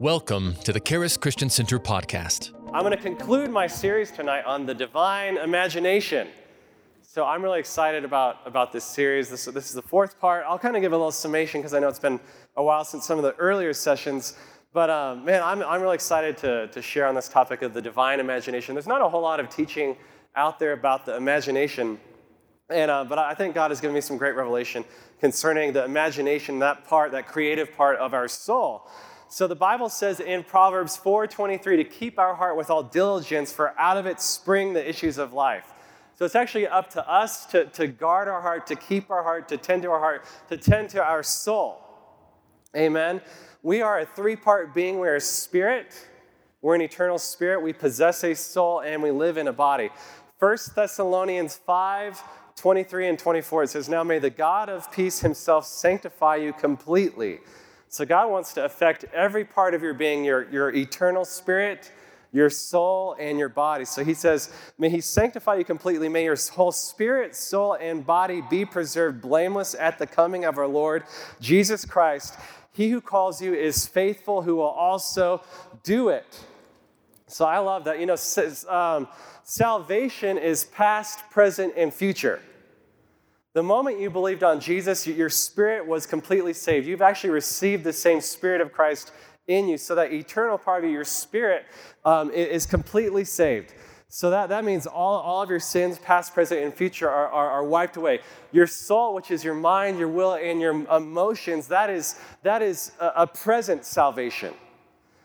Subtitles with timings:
[0.00, 2.52] Welcome to the Charis Christian Center podcast.
[2.72, 6.28] I'm going to conclude my series tonight on the divine imagination.
[7.02, 9.28] So I'm really excited about, about this series.
[9.28, 10.44] This, this is the fourth part.
[10.46, 12.20] I'll kind of give a little summation because I know it's been
[12.56, 14.36] a while since some of the earlier sessions.
[14.72, 17.82] But um, man, I'm, I'm really excited to, to share on this topic of the
[17.82, 18.76] divine imagination.
[18.76, 19.96] There's not a whole lot of teaching
[20.36, 21.98] out there about the imagination.
[22.70, 24.84] And, uh, but I think God has given me some great revelation
[25.18, 28.88] concerning the imagination, that part, that creative part of our soul.
[29.30, 33.78] So the Bible says in Proverbs 4:23 to keep our heart with all diligence, for
[33.78, 35.72] out of it spring the issues of life.
[36.14, 39.46] So it's actually up to us to, to guard our heart, to keep our heart,
[39.48, 41.78] to tend to our heart, to tend to our soul.
[42.74, 43.20] Amen.
[43.62, 44.98] We are a three-part being.
[44.98, 45.94] We're a spirit,
[46.62, 49.90] we're an eternal spirit, we possess a soul, and we live in a body.
[50.38, 52.22] 1 Thessalonians 5
[52.56, 57.38] 23 and 24, it says, Now may the God of peace himself sanctify you completely
[57.88, 61.90] so God wants to affect every part of your being, your, your eternal spirit,
[62.32, 63.84] your soul, and your body.
[63.86, 66.08] So he says, May he sanctify you completely.
[66.08, 70.66] May your whole spirit, soul, and body be preserved blameless at the coming of our
[70.66, 71.04] Lord
[71.40, 72.38] Jesus Christ.
[72.72, 75.42] He who calls you is faithful, who will also
[75.82, 76.44] do it.
[77.26, 77.98] So I love that.
[77.98, 78.16] You know,
[78.68, 79.08] um,
[79.42, 82.40] salvation is past, present, and future.
[83.58, 86.86] The moment you believed on Jesus, your spirit was completely saved.
[86.86, 89.10] You've actually received the same spirit of Christ
[89.48, 91.66] in you, so that eternal part of you, your spirit
[92.04, 93.74] um, is completely saved.
[94.06, 97.50] So that, that means all, all of your sins, past, present, and future, are, are,
[97.50, 98.20] are, wiped away.
[98.52, 102.14] Your soul, which is your mind, your will, and your emotions, that is,
[102.44, 104.54] that is a, a present salvation.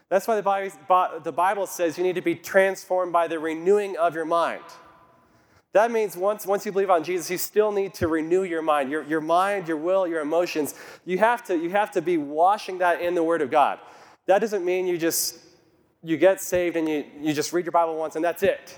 [0.09, 3.95] That's why the Bible, the Bible says you need to be transformed by the renewing
[3.95, 4.63] of your mind.
[5.73, 8.91] That means once, once you believe on Jesus, you still need to renew your mind,
[8.91, 10.75] your, your mind, your will, your emotions.
[11.03, 13.79] You have, to, you have to be washing that in the Word of God.
[14.27, 15.39] That doesn't mean you just
[16.03, 18.77] you get saved and you, you just read your Bible once and that's it.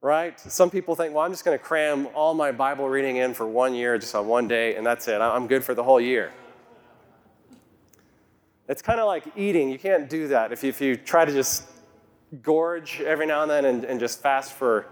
[0.00, 0.38] Right?
[0.40, 3.46] Some people think, well, I'm just going to cram all my Bible reading in for
[3.46, 5.20] one year, just on one day, and that's it.
[5.20, 6.32] I'm good for the whole year.
[8.68, 9.68] It's kind of like eating.
[9.68, 10.52] You can't do that.
[10.52, 11.64] If you, if you try to just
[12.42, 14.86] gorge every now and then and, and just fast for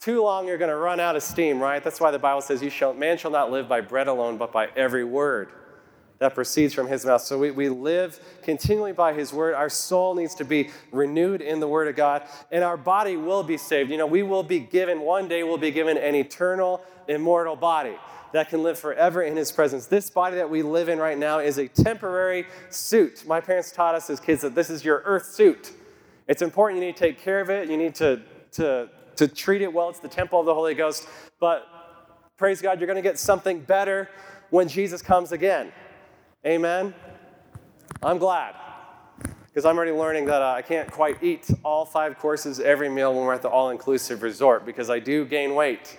[0.00, 1.82] too long, you're going to run out of steam, right?
[1.82, 4.52] That's why the Bible says, you shall, man shall not live by bread alone, but
[4.52, 5.48] by every word
[6.18, 7.20] that proceeds from his mouth.
[7.20, 9.54] So we, we live continually by his word.
[9.54, 13.42] Our soul needs to be renewed in the word of God, and our body will
[13.42, 13.90] be saved.
[13.90, 17.96] You know, we will be given, one day we'll be given an eternal, immortal body
[18.32, 19.86] that can live forever in his presence.
[19.86, 23.24] This body that we live in right now is a temporary suit.
[23.26, 25.72] My parents taught us as kids that this is your earth suit.
[26.28, 26.80] It's important.
[26.80, 27.70] You need to take care of it.
[27.70, 29.88] You need to, to to treat it well.
[29.88, 31.08] It's the temple of the Holy Ghost.
[31.40, 31.66] But
[32.36, 34.08] praise God, you're going to get something better
[34.50, 35.72] when Jesus comes again.
[36.44, 36.94] Amen.
[38.02, 38.54] I'm glad
[39.46, 43.14] because I'm already learning that uh, I can't quite eat all five courses every meal
[43.14, 45.98] when we're at the all inclusive resort because I do gain weight.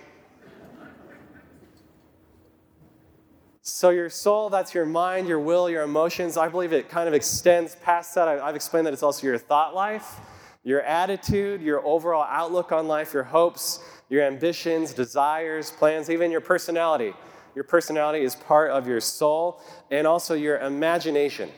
[3.62, 6.36] So, your soul, that's your mind, your will, your emotions.
[6.36, 8.26] I believe it kind of extends past that.
[8.26, 10.20] I've explained that it's also your thought life
[10.64, 16.40] your attitude, your overall outlook on life, your hopes, your ambitions, desires, plans, even your
[16.40, 17.14] personality.
[17.54, 19.60] Your personality is part of your soul
[19.90, 21.50] and also your imagination.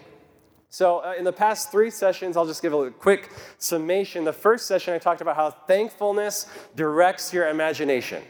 [0.72, 3.28] So, uh, in the past three sessions, I'll just give a quick
[3.58, 4.24] summation.
[4.24, 6.46] The first session, I talked about how thankfulness
[6.76, 8.22] directs your imagination.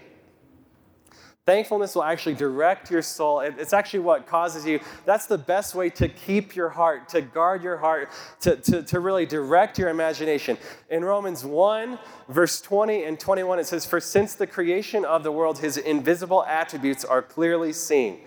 [1.50, 3.40] Thankfulness will actually direct your soul.
[3.40, 4.78] It's actually what causes you.
[5.04, 8.08] That's the best way to keep your heart, to guard your heart,
[8.42, 10.58] to, to, to really direct your imagination.
[10.90, 15.32] In Romans 1, verse 20 and 21, it says, For since the creation of the
[15.32, 18.20] world, his invisible attributes are clearly seen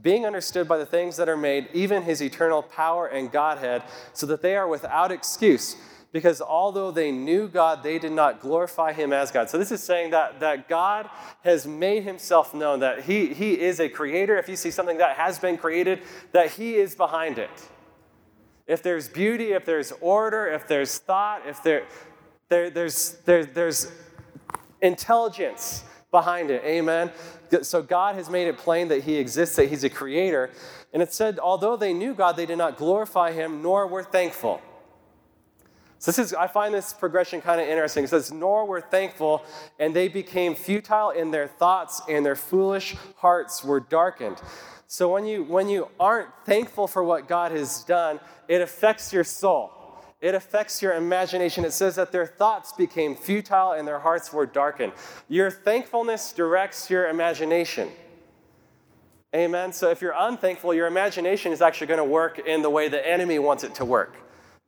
[0.00, 3.82] being understood by the things that are made, even his eternal power and Godhead,
[4.14, 5.74] so that they are without excuse
[6.12, 9.48] because although they knew God, they did not glorify him as God.
[9.48, 11.08] So this is saying that, that God
[11.44, 14.36] has made himself known, that he, he is a creator.
[14.36, 17.50] If you see something that has been created, that he is behind it.
[18.66, 21.86] If there's beauty, if there's order, if there's thought, if there,
[22.48, 23.90] there, there's, there, there's
[24.80, 26.62] intelligence behind it.
[26.64, 27.12] Amen.
[27.62, 30.50] So God has made it plain that he exists, that he's a creator.
[30.92, 34.60] And it said, although they knew God, they did not glorify him, nor were thankful.
[36.00, 38.04] So this is, I find this progression kind of interesting.
[38.04, 39.44] It says, Nor were thankful,
[39.78, 44.40] and they became futile in their thoughts, and their foolish hearts were darkened.
[44.86, 48.18] So when you when you aren't thankful for what God has done,
[48.48, 49.70] it affects your soul.
[50.22, 51.66] It affects your imagination.
[51.66, 54.92] It says that their thoughts became futile and their hearts were darkened.
[55.28, 57.90] Your thankfulness directs your imagination.
[59.34, 59.72] Amen.
[59.72, 63.06] So if you're unthankful, your imagination is actually going to work in the way the
[63.06, 64.16] enemy wants it to work.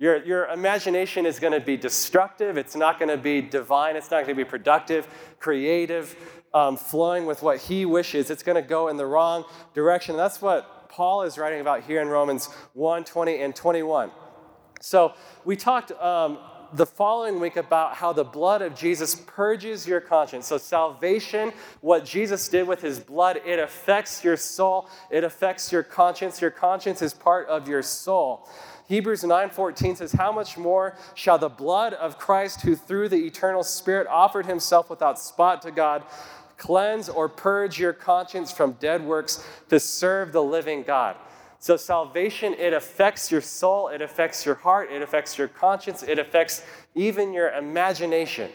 [0.03, 2.57] Your, your imagination is going to be destructive.
[2.57, 3.95] It's not going to be divine.
[3.95, 5.07] It's not going to be productive,
[5.39, 6.17] creative,
[6.53, 8.29] um, flowing with what he wishes.
[8.29, 9.45] It's going to go in the wrong
[9.75, 10.17] direction.
[10.17, 14.11] That's what Paul is writing about here in Romans 1 20 and 21.
[14.81, 15.13] So
[15.45, 16.39] we talked um,
[16.75, 20.47] the following week about how the blood of Jesus purges your conscience.
[20.47, 25.83] So, salvation, what Jesus did with his blood, it affects your soul, it affects your
[25.83, 26.41] conscience.
[26.41, 28.49] Your conscience is part of your soul.
[28.93, 33.63] Hebrews 9:14 says, "How much more shall the blood of Christ, who through the eternal
[33.63, 36.03] Spirit offered himself without spot to God,
[36.59, 41.17] cleanse or purge your conscience from dead works to serve the living God?"
[41.59, 46.19] So, salvation, it affects your soul, it affects your heart, it affects your conscience, it
[46.19, 46.63] affects
[46.95, 48.53] even your imagination,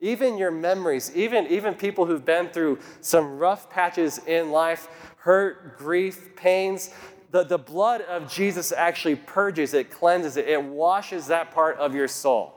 [0.00, 4.88] even your memories, even, even people who've been through some rough patches in life,
[5.18, 6.90] hurt, grief, pains.
[7.30, 11.94] The, the blood of Jesus actually purges it, cleanses it, it washes that part of
[11.94, 12.52] your soul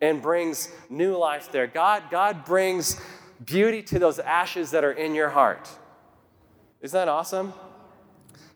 [0.00, 1.66] and brings new life there.
[1.66, 3.00] God, God brings
[3.44, 5.68] beauty to those ashes that are in your heart.
[6.80, 7.52] Isn't that awesome?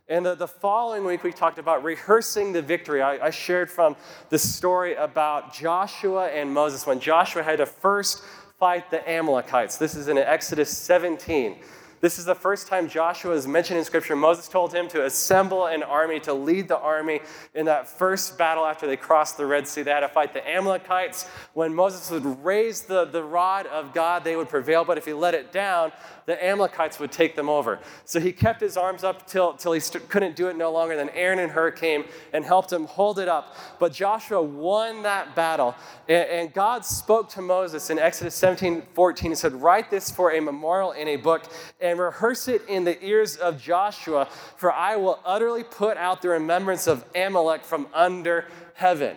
[0.08, 3.02] And the, the following week, we talked about rehearsing the victory.
[3.02, 3.96] I, I shared from
[4.30, 8.22] the story about Joshua and Moses when Joshua had to first
[8.58, 9.76] fight the Amalekites.
[9.76, 11.58] This is in Exodus 17.
[12.00, 14.14] This is the first time Joshua is mentioned in Scripture.
[14.14, 17.20] Moses told him to assemble an army, to lead the army
[17.54, 19.82] in that first battle after they crossed the Red Sea.
[19.82, 21.26] They had to fight the Amalekites.
[21.54, 25.12] When Moses would raise the, the rod of God, they would prevail, but if he
[25.12, 25.90] let it down,
[26.28, 27.80] the Amalekites would take them over.
[28.04, 30.94] So he kept his arms up till, till he st- couldn't do it no longer.
[30.94, 32.04] Then Aaron and Hur came
[32.34, 33.56] and helped him hold it up.
[33.78, 35.74] But Joshua won that battle.
[36.06, 40.32] And, and God spoke to Moses in Exodus 17 14 and said, Write this for
[40.32, 41.44] a memorial in a book
[41.96, 46.86] rehearse it in the ears of Joshua, for I will utterly put out the remembrance
[46.86, 49.16] of Amalek from under heaven.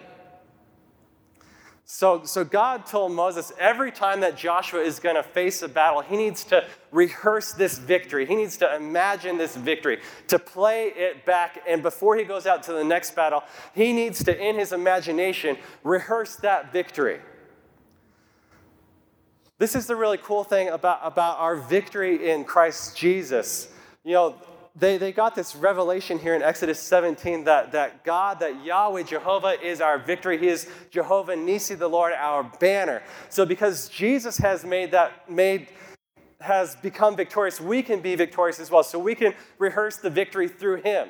[1.94, 6.00] So, so God told Moses every time that Joshua is going to face a battle,
[6.00, 8.26] he needs to rehearse this victory.
[8.26, 11.62] He needs to imagine this victory, to play it back.
[11.68, 13.44] And before he goes out to the next battle,
[13.76, 17.20] he needs to, in his imagination, rehearse that victory.
[19.62, 23.68] This is the really cool thing about, about our victory in Christ Jesus.
[24.04, 24.36] You know,
[24.76, 29.62] they, they got this revelation here in Exodus 17 that, that God, that Yahweh, Jehovah,
[29.64, 30.40] is our victory.
[30.40, 33.04] He is Jehovah Nissi, the Lord, our banner.
[33.30, 35.68] So because Jesus has made that, made,
[36.40, 38.82] has become victorious, we can be victorious as well.
[38.82, 41.10] So we can rehearse the victory through him.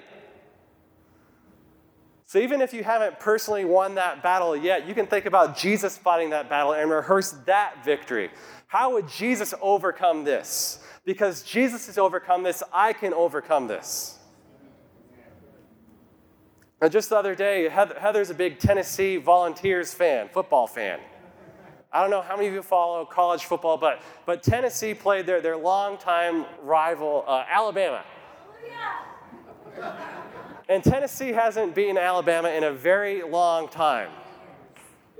[2.31, 5.97] So even if you haven't personally won that battle yet, you can think about Jesus
[5.97, 8.29] fighting that battle and rehearse that victory.
[8.67, 10.79] How would Jesus overcome this?
[11.05, 14.17] because Jesus has overcome this, I can overcome this.
[16.81, 20.99] Now, just the other day, Heather's a big Tennessee Volunteers fan, football fan.
[21.93, 25.41] I don't know how many of you follow college football, but, but Tennessee played their,
[25.41, 28.03] their longtime rival, uh, Alabama.
[30.71, 34.09] And Tennessee hasn't beaten Alabama in a very long time.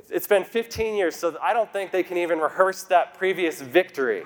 [0.09, 4.23] It's been 15 years, so I don't think they can even rehearse that previous victory.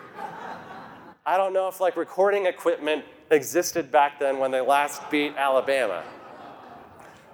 [1.26, 6.04] I don't know if like recording equipment existed back then when they last beat Alabama.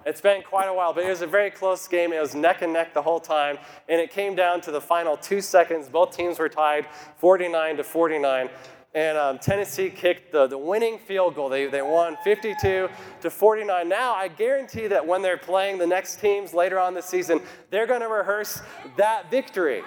[0.05, 2.13] It's been quite a while, but it was a very close game.
[2.13, 3.57] It was neck and neck the whole time,
[3.89, 5.89] and it came down to the final two seconds.
[5.89, 6.87] Both teams were tied
[7.17, 8.49] 49 to 49.
[8.93, 11.47] And um, Tennessee kicked the, the winning field goal.
[11.47, 12.89] They, they won 52
[13.21, 13.87] to 49.
[13.87, 17.87] Now, I guarantee that when they're playing the next teams later on this season, they're
[17.87, 18.61] going to rehearse
[18.97, 19.81] that victory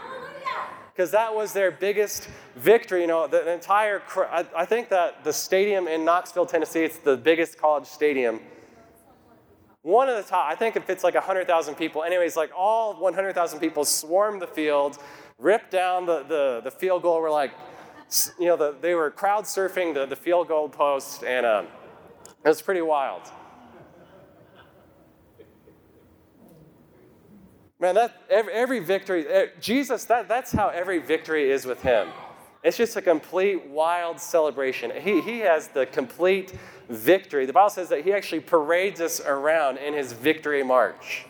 [0.95, 3.03] because that was their biggest victory.
[3.03, 7.17] You know, the, entire, I, I think that the stadium in Knoxville, Tennessee, it's the
[7.17, 8.41] biggest college stadium.
[9.83, 12.05] One of the top, I think it fits like 100,000 people.
[12.05, 14.97] Anyways, like all 100,000 people swarmed the field,
[15.39, 17.21] ripped down the, the, the field goal.
[17.21, 17.51] We're like,
[18.39, 21.67] you know, the, they were crowd surfing the, the field goal post, and um,
[22.45, 23.23] it was pretty wild.
[27.81, 32.09] Man, that every, every victory, eh, Jesus, that, that's how every victory is with him.
[32.63, 34.91] It's just a complete wild celebration.
[35.03, 36.55] He, he has the complete
[36.89, 37.45] victory.
[37.45, 41.27] The Bible says that he actually parades us around in his victory march.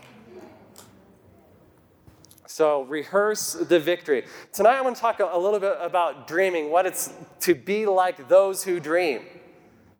[2.54, 4.26] So rehearse the victory.
[4.52, 8.28] Tonight I want to talk a little bit about dreaming, what it's to be like
[8.28, 9.22] those who dream.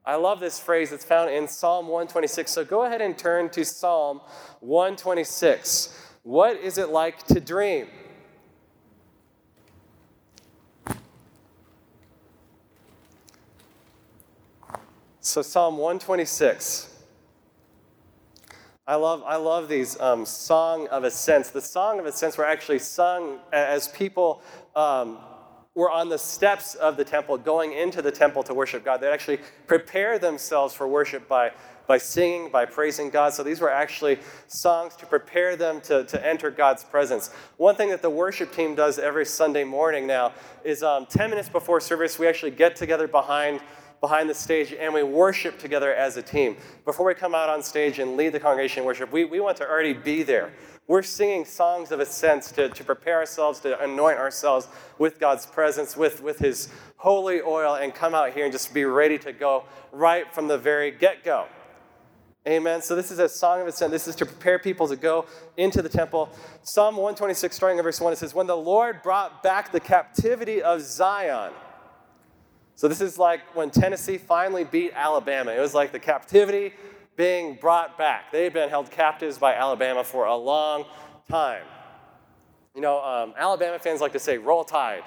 [0.07, 0.93] I love this phrase.
[0.93, 2.53] It's found in Psalm 126.
[2.53, 4.21] So go ahead and turn to Psalm
[4.61, 5.99] 126.
[6.23, 7.89] What is it like to dream?
[15.21, 16.94] So, Psalm 126.
[18.87, 21.49] I love, I love these um, song of ascents.
[21.49, 24.43] The song of ascents were actually sung as people
[24.77, 25.17] um,
[25.75, 28.99] were on the steps of the temple, going into the temple to worship God.
[28.99, 31.53] They'd actually prepare themselves for worship by,
[31.87, 33.33] by singing, by praising God.
[33.33, 37.31] So these were actually songs to prepare them to, to enter God's presence.
[37.57, 41.49] One thing that the worship team does every Sunday morning now is um, 10 minutes
[41.49, 43.61] before service, we actually get together behind
[44.05, 46.59] behind the stage and we worship together as a team.
[46.85, 49.67] Before we come out on stage and lead the congregation worship, we, we want to
[49.67, 50.53] already be there.
[50.87, 54.69] We're singing songs of ascents to, to prepare ourselves, to anoint ourselves
[54.99, 56.69] with God's presence, with, with His
[56.99, 60.59] holy oil, and come out here and just be ready to go right from the
[60.59, 61.47] very get go.
[62.47, 62.83] Amen.
[62.83, 63.91] So, this is a song of ascent.
[63.91, 65.25] This is to prepare people to go
[65.57, 66.29] into the temple.
[66.63, 70.63] Psalm 126, starting in verse 1, it says, When the Lord brought back the captivity
[70.63, 71.55] of Zion,
[72.77, 75.53] so this is like when Tennessee finally beat Alabama.
[75.53, 76.73] It was like the captivity
[77.17, 78.33] being brought back.
[78.33, 80.85] They had been held captives by Alabama for a long
[81.29, 81.63] time.
[82.75, 85.05] You know, um, Alabama fans like to say, roll tide.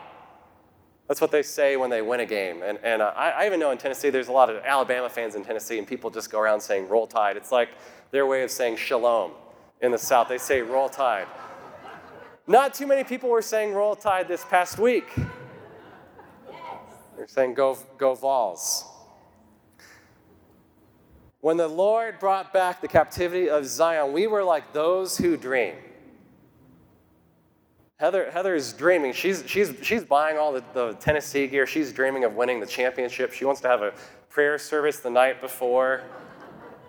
[1.07, 2.61] That's what they say when they win a game.
[2.63, 5.35] And, and uh, I, I even know in Tennessee, there's a lot of Alabama fans
[5.35, 7.37] in Tennessee, and people just go around saying roll tide.
[7.37, 7.69] It's like
[8.11, 9.31] their way of saying shalom
[9.81, 10.29] in the South.
[10.29, 11.27] They say roll tide.
[12.45, 15.13] Not too many people were saying roll tide this past week.
[17.17, 18.85] They're saying, go, go Vols.
[21.41, 25.73] When the Lord brought back the captivity of Zion, we were like those who dream.
[27.97, 29.13] Heather, Heather is dreaming.
[29.13, 31.65] She's, she's, she's buying all the, the Tennessee gear.
[31.65, 33.33] She's dreaming of winning the championship.
[33.33, 33.93] She wants to have a
[34.29, 36.03] prayer service the night before.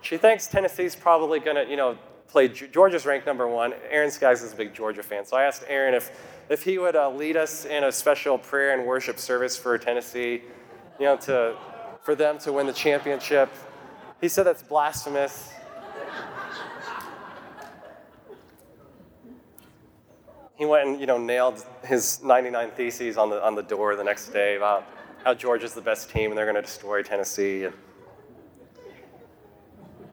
[0.01, 1.97] She thinks Tennessee's probably going to, you know,
[2.29, 2.47] play.
[2.47, 3.73] Georgia's ranked number one.
[3.89, 5.25] Aaron Skaggs is a big Georgia fan.
[5.25, 6.11] So I asked Aaron if
[6.49, 10.41] if he would uh, lead us in a special prayer and worship service for Tennessee,
[10.99, 11.55] you know, to,
[12.01, 13.49] for them to win the championship.
[14.19, 15.53] He said that's blasphemous.
[20.55, 24.03] he went and you know nailed his 99 theses on the on the door the
[24.03, 24.85] next day about
[25.23, 27.63] how Georgia's the best team and they're going to destroy Tennessee.
[27.63, 27.73] And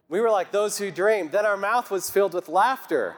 [0.09, 1.29] we were like those who dream.
[1.29, 3.15] Then our mouth was filled with laughter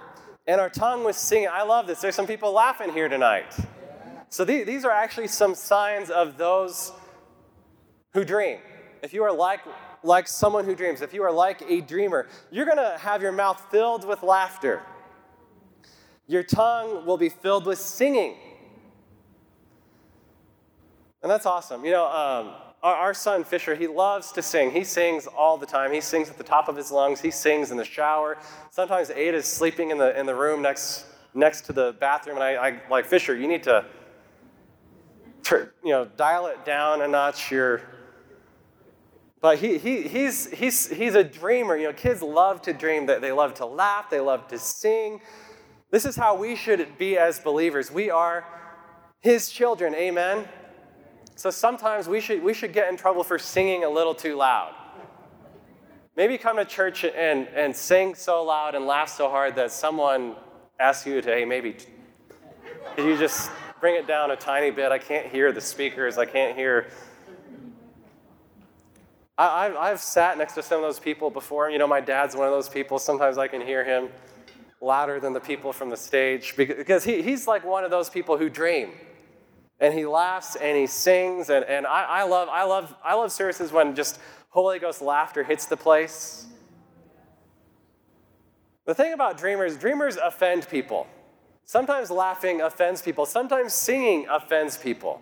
[0.47, 1.49] and our tongue was singing.
[1.51, 2.01] I love this.
[2.01, 3.55] There's some people laughing here tonight.
[4.29, 6.91] So these are actually some signs of those
[8.13, 8.59] who dream.
[9.01, 9.59] If you are like,
[10.03, 13.31] like someone who dreams, if you are like a dreamer, you're going to have your
[13.31, 14.81] mouth filled with laughter.
[16.27, 18.35] Your tongue will be filled with singing.
[21.21, 21.83] And that's awesome.
[21.83, 24.71] You know, um, our, son Fisher, he loves to sing.
[24.71, 25.91] He sings all the time.
[25.91, 27.19] He sings at the top of his lungs.
[27.19, 28.37] He sings in the shower.
[28.71, 32.43] Sometimes Ada is sleeping in the, in the room next, next to the bathroom, and
[32.43, 33.85] I, I like, Fisher, you need to,
[35.51, 37.51] you know, dial it down a notch.
[37.51, 37.81] You're,
[39.41, 41.75] but he, he, he's, he's, he's a dreamer.
[41.77, 43.05] You know, kids love to dream.
[43.05, 44.09] They love to laugh.
[44.09, 45.21] They love to sing.
[45.91, 47.91] This is how we should be as believers.
[47.91, 48.45] We are
[49.21, 49.95] his children.
[49.95, 50.47] Amen.
[51.39, 54.75] So sometimes we should, we should get in trouble for singing a little too loud.
[56.17, 60.35] Maybe come to church and, and sing so loud and laugh so hard that someone
[60.81, 61.77] asks you to, hey, maybe,
[62.93, 64.91] could you just bring it down a tiny bit?
[64.91, 66.17] I can't hear the speakers.
[66.17, 66.87] I can't hear.
[69.37, 71.69] I, I've, I've sat next to some of those people before.
[71.69, 72.99] You know, my dad's one of those people.
[72.99, 74.09] Sometimes I can hear him
[74.81, 78.37] louder than the people from the stage because he, he's like one of those people
[78.37, 78.91] who dream
[79.79, 83.31] and he laughs and he sings and, and I, I love I love I love
[83.31, 84.19] services when just
[84.49, 86.45] Holy Ghost laughter hits the place.
[88.85, 91.05] The thing about dreamers, dreamers offend people.
[91.65, 95.21] Sometimes laughing offends people, sometimes singing offends people.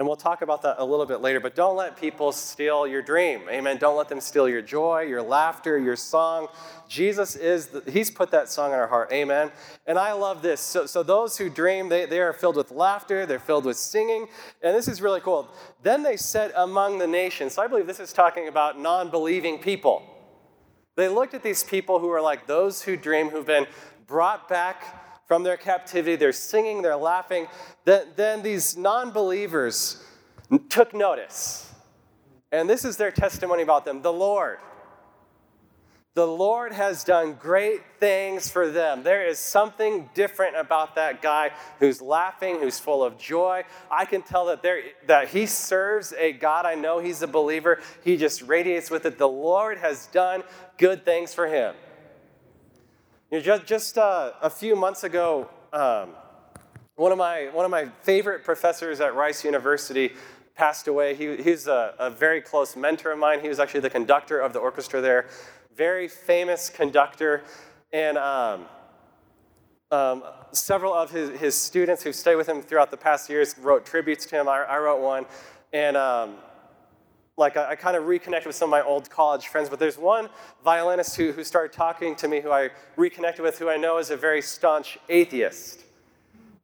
[0.00, 3.02] And we'll talk about that a little bit later, but don't let people steal your
[3.02, 3.42] dream.
[3.50, 3.76] Amen.
[3.76, 6.48] Don't let them steal your joy, your laughter, your song.
[6.88, 9.12] Jesus is, the, He's put that song in our heart.
[9.12, 9.52] Amen.
[9.86, 10.58] And I love this.
[10.62, 14.28] So, so those who dream, they, they are filled with laughter, they're filled with singing.
[14.62, 15.50] And this is really cool.
[15.82, 17.52] Then they said among the nations.
[17.52, 20.02] So I believe this is talking about non believing people.
[20.96, 23.66] They looked at these people who are like those who dream, who've been
[24.06, 26.16] brought back from their captivity.
[26.16, 27.46] They're singing, they're laughing.
[27.84, 30.02] Then, these non believers
[30.68, 31.72] took notice.
[32.50, 34.58] And this is their testimony about them the Lord.
[36.14, 39.04] The Lord has done great things for them.
[39.04, 43.62] There is something different about that guy who's laughing, who's full of joy.
[43.88, 46.66] I can tell that, there, that he serves a God.
[46.66, 47.78] I know he's a believer.
[48.02, 49.16] He just radiates with it.
[49.16, 50.42] The Lord has done
[50.76, 51.76] good things for him.
[53.30, 56.08] You know, just just uh, a few months ago, um,
[56.96, 60.14] one, of my, one of my favorite professors at Rice University
[60.56, 61.14] passed away.
[61.14, 63.38] He, he's a, a very close mentor of mine.
[63.38, 65.28] He was actually the conductor of the orchestra there,
[65.76, 67.44] very famous conductor.
[67.92, 68.66] And um,
[69.92, 73.86] um, several of his, his students who stayed with him throughout the past years wrote
[73.86, 74.48] tributes to him.
[74.48, 75.24] I, I wrote one.
[75.72, 76.34] And um,
[77.36, 79.96] like I, I, kind of reconnected with some of my old college friends, but there's
[79.98, 80.28] one
[80.64, 84.10] violinist who, who started talking to me who I reconnected with who I know is
[84.10, 85.84] a very staunch atheist.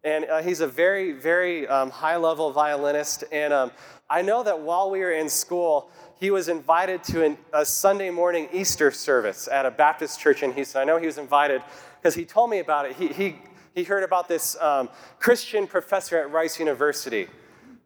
[0.04, 3.25] And uh, he's a very, very um, high level violinist.
[3.32, 3.73] And um,
[4.08, 8.11] I know that while we were in school, he was invited to an, a Sunday
[8.11, 10.80] morning Easter service at a Baptist church in Houston.
[10.80, 11.62] I know he was invited
[12.00, 12.96] because he told me about it.
[12.96, 13.37] He, he,
[13.75, 17.28] he heard about this um, Christian professor at Rice University.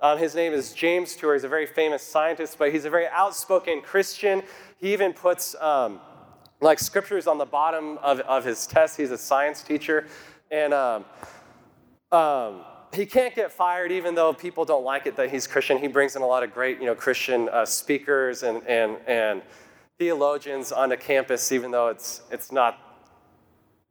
[0.03, 1.35] Um, his name is James Tour.
[1.35, 4.43] He's a very famous scientist, but he's a very outspoken Christian.
[4.79, 6.01] He even puts um,
[6.63, 8.97] like scriptures on the bottom of, of his test.
[8.97, 10.07] He's a science teacher.
[10.51, 11.05] And um,
[12.11, 12.63] um,
[12.95, 15.77] he can't get fired even though people don't like it that he's Christian.
[15.77, 19.43] He brings in a lot of great, you know, Christian uh, speakers and, and, and
[19.99, 22.90] theologians onto campus, even though it's, it's not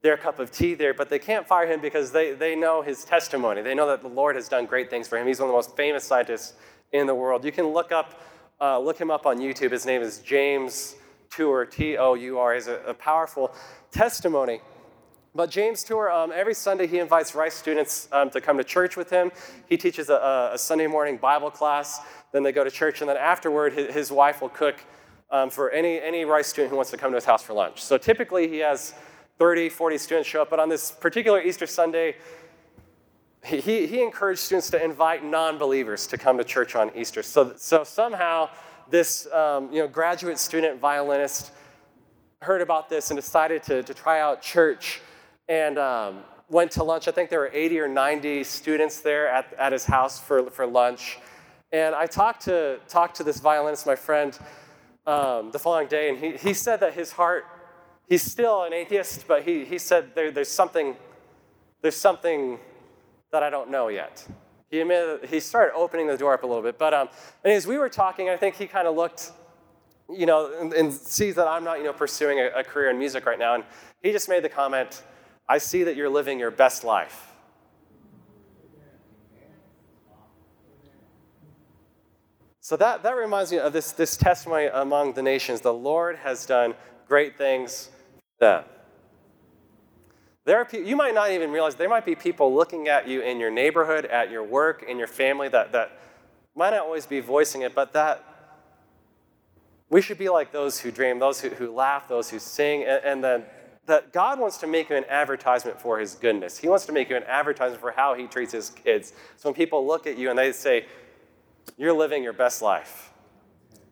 [0.02, 3.04] their cup of tea there, but they can't fire him because they, they know his
[3.04, 3.62] testimony.
[3.62, 5.28] They know that the Lord has done great things for him.
[5.28, 6.54] He's one of the most famous scientists
[6.94, 7.44] in the world.
[7.44, 8.22] You can look up,
[8.62, 9.72] uh, look him up on YouTube.
[9.72, 10.96] His name is James
[11.30, 12.54] Tour, T-O-U-R.
[12.54, 13.54] He's a, a powerful
[13.92, 14.62] testimony.
[15.36, 18.98] But James Tour, um, every Sunday he invites Rice students um, to come to church
[18.98, 19.32] with him.
[19.68, 22.00] He teaches a, a, Sunday morning Bible class.
[22.32, 24.84] Then they go to church, and then afterward, his, his wife will cook
[25.30, 27.82] um, for any, any Rice student who wants to come to his house for lunch.
[27.82, 28.96] So typically he has
[29.40, 32.18] 30, 40 students show up, but on this particular Easter Sunday,
[33.46, 37.24] he, he encouraged students to invite non-believers to come to church on Easter.
[37.24, 38.50] So, so somehow
[38.90, 41.52] this um, you know, graduate student violinist
[42.42, 45.00] heard about this and decided to, to try out church
[45.48, 46.20] and um,
[46.50, 47.08] went to lunch.
[47.08, 50.68] I think there were 80 or 90 students there at, at his house for, for
[50.68, 51.18] lunch.
[51.72, 54.38] And I talked to, talked to this violinist, my friend,
[55.08, 57.46] um, the following day, and he, he said that his heart
[58.10, 60.98] he's still an atheist, but he, he said there, there's, something,
[61.82, 62.60] there's something
[63.32, 64.28] that I don't know yet.
[64.70, 66.78] He, admitted, he started opening the door up a little bit.
[66.78, 67.10] But um,
[67.44, 69.32] and as we were talking, I think he kind of looked,
[70.10, 73.00] you know, and, and, sees that I'm not, you know, pursuing a, a career in
[73.00, 73.56] music right now.
[73.56, 73.64] And
[74.04, 75.04] he just made the comment,
[75.48, 77.28] I see that you're living your best life.
[82.60, 85.62] So that, that reminds me of this, this testimony among the nations.
[85.62, 86.76] The Lord has done
[87.08, 87.90] great things
[88.40, 88.64] them.
[90.46, 93.22] There are people, you might not even realize there might be people looking at you
[93.22, 96.00] in your neighborhood, at your work, in your family that, that
[96.56, 98.26] might not always be voicing it, but that
[99.90, 103.04] we should be like those who dream, those who, who laugh, those who sing, and,
[103.04, 103.46] and then
[103.86, 106.60] that God wants to make you an advertisement for his goodness.
[106.60, 109.14] He wants to make you an advertisement for how he treats his kids.
[109.36, 110.86] So when people look at you and they say,
[111.76, 113.12] You're living your best life,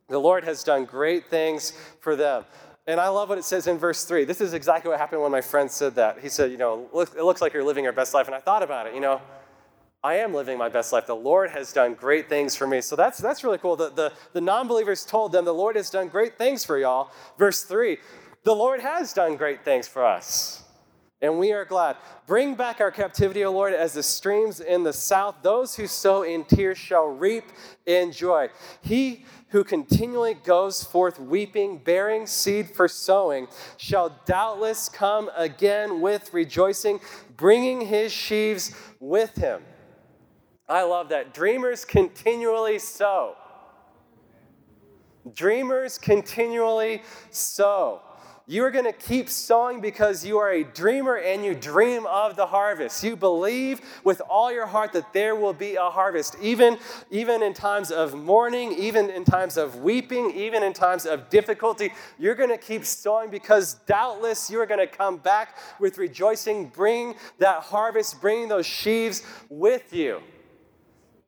[0.08, 2.46] the Lord has done great things for them.
[2.88, 4.24] And I love what it says in verse 3.
[4.24, 6.20] This is exactly what happened when my friend said that.
[6.20, 8.28] He said, You know, it looks like you're living your best life.
[8.28, 9.22] And I thought about it, you know,
[10.04, 11.06] I am living my best life.
[11.06, 12.80] The Lord has done great things for me.
[12.80, 13.76] So that's, that's really cool.
[13.76, 17.12] The, the, the non believers told them, The Lord has done great things for y'all.
[17.38, 17.98] Verse 3
[18.46, 20.64] The Lord has done great things for us.
[21.22, 21.98] And we are glad.
[22.28, 25.38] Bring back our captivity, O Lord, as the streams in the south.
[25.42, 27.46] Those who sow in tears shall reap
[27.88, 28.50] in joy.
[28.82, 36.34] He who continually goes forth weeping, bearing seed for sowing, shall doubtless come again with
[36.34, 37.00] rejoicing,
[37.38, 39.62] bringing his sheaves with him.
[40.68, 41.34] I love that.
[41.34, 43.36] Dreamers continually sow.
[45.34, 48.02] Dreamers continually sow.
[48.50, 52.38] You are going to keep sowing because you are a dreamer and you dream of
[52.38, 53.04] the harvest.
[53.04, 56.78] You believe with all your heart that there will be a harvest, even,
[57.12, 61.92] even in times of mourning, even in times of weeping, even in times of difficulty.
[62.18, 66.68] You're going to keep sowing because doubtless you are going to come back with rejoicing,
[66.70, 70.22] bring that harvest, bring those sheaves with you.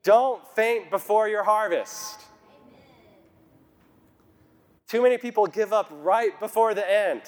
[0.03, 2.28] Don't faint before your harvest.
[4.89, 7.21] Too many people give up right before the end.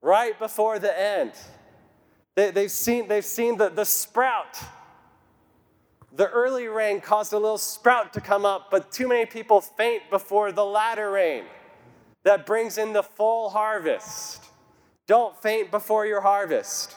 [0.00, 1.32] Right before the end.
[2.36, 4.60] They, have seen, they've seen the, the sprout.
[6.14, 10.04] The early rain caused a little sprout to come up, but too many people faint
[10.08, 11.44] before the latter rain
[12.22, 14.44] that brings in the full harvest.
[15.08, 16.94] Don't faint before your harvest.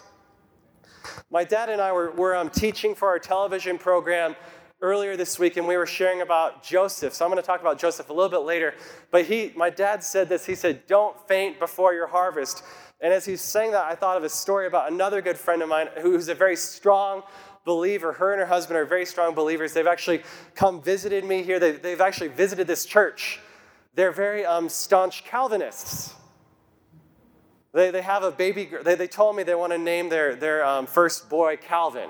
[1.32, 4.36] My dad and I were, were um, teaching for our television program
[4.81, 7.13] earlier this week and we were sharing about Joseph.
[7.13, 8.73] So I'm going to talk about Joseph a little bit later.
[9.11, 10.45] But he, my dad said this.
[10.45, 12.63] He said, Don't faint before your harvest.
[13.01, 15.69] And as he's saying that, I thought of a story about another good friend of
[15.69, 17.23] mine who's a very strong
[17.65, 18.13] believer.
[18.13, 19.73] Her and her husband are very strong believers.
[19.73, 20.23] They've actually
[20.55, 21.59] come visited me here.
[21.59, 23.39] They, have actually visited this church.
[23.95, 26.13] They're very um, staunch Calvinists.
[27.73, 30.65] They, they have a baby, they, they told me they want to name their, their
[30.65, 32.09] um, first boy Calvin.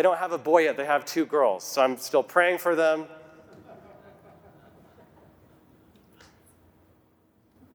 [0.00, 1.62] They don't have a boy yet, they have two girls.
[1.62, 3.04] So I'm still praying for them.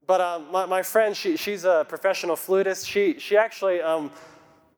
[0.08, 2.90] But um, my, my friend, she, she's a professional flutist.
[2.90, 4.10] She, she actually, um,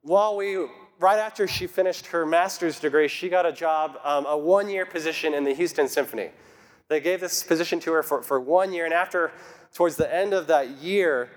[0.01, 0.57] while we,
[0.99, 4.85] right after she finished her master's degree, she got a job, um, a one year
[4.85, 6.31] position in the Houston Symphony.
[6.89, 9.31] They gave this position to her for, for one year, and after,
[9.73, 11.29] towards the end of that year,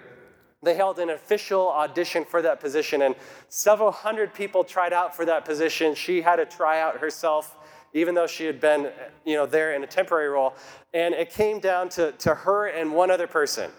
[0.63, 3.15] they held an official audition for that position, and
[3.49, 5.95] several hundred people tried out for that position.
[5.95, 7.57] She had to try out herself,
[7.95, 8.91] even though she had been
[9.25, 10.55] you know, there in a temporary role.
[10.93, 13.71] And it came down to, to her and one other person.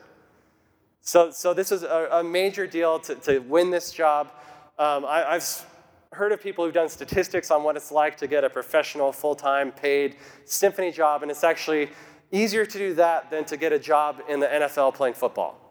[1.02, 4.32] So, so this was a, a major deal to, to win this job.
[4.80, 5.65] Um, I, I've
[6.13, 9.36] heard of people who've done statistics on what it's like to get a professional, full
[9.36, 10.15] time, paid
[10.46, 11.89] symphony job, and it's actually
[12.32, 15.70] easier to do that than to get a job in the NFL playing football.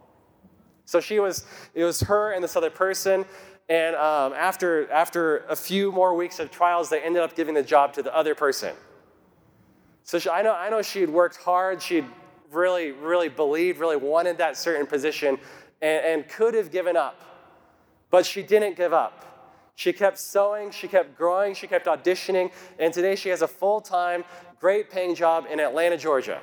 [0.91, 3.25] So she was, it was her and this other person.
[3.69, 7.63] And um, after, after a few more weeks of trials, they ended up giving the
[7.63, 8.75] job to the other person.
[10.03, 11.81] So she, I, know, I know she had worked hard.
[11.81, 12.07] She'd
[12.51, 15.39] really, really believed, really wanted that certain position,
[15.81, 17.23] and, and could have given up.
[18.11, 19.71] But she didn't give up.
[19.77, 22.51] She kept sowing, she kept growing, she kept auditioning,
[22.81, 24.25] and today she has a full time,
[24.59, 26.41] great paying job in Atlanta, Georgia.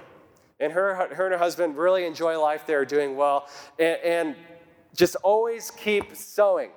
[0.59, 4.35] And her, her and her husband really enjoy life there, doing well, and, and
[4.95, 6.71] just always keep sowing.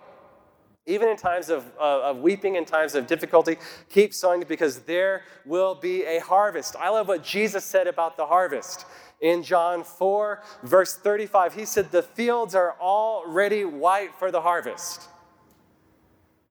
[0.86, 3.56] Even in times of, uh, of weeping, in times of difficulty,
[3.88, 6.74] keep sowing because there will be a harvest.
[6.76, 8.86] I love what Jesus said about the harvest.
[9.20, 15.08] In John 4, verse 35, he said, The fields are already white for the harvest.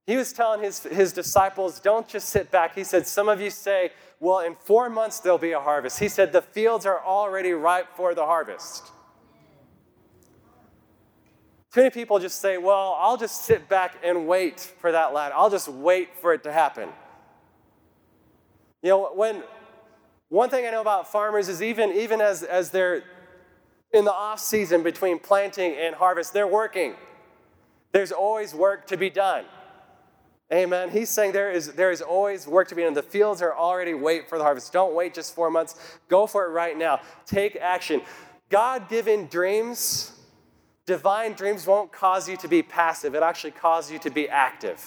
[0.06, 2.74] He was telling his, his disciples, Don't just sit back.
[2.74, 3.90] He said, Some of you say,
[4.20, 5.98] well, in four months there'll be a harvest.
[5.98, 8.84] He said, The fields are already ripe for the harvest.
[11.72, 15.32] Too many people just say, Well, I'll just sit back and wait for that land.
[15.34, 16.90] I'll just wait for it to happen.
[18.82, 19.42] You know, when
[20.28, 23.02] one thing I know about farmers is even, even as, as they're
[23.92, 26.94] in the off season between planting and harvest, they're working.
[27.92, 29.44] There's always work to be done.
[30.52, 30.90] Amen.
[30.90, 32.92] He's saying there is, there is always work to be done.
[32.92, 34.72] The fields are already wait for the harvest.
[34.72, 35.76] Don't wait just four months.
[36.08, 37.00] Go for it right now.
[37.24, 38.02] Take action.
[38.48, 40.12] God given dreams,
[40.86, 44.84] divine dreams won't cause you to be passive, it actually causes you to be active.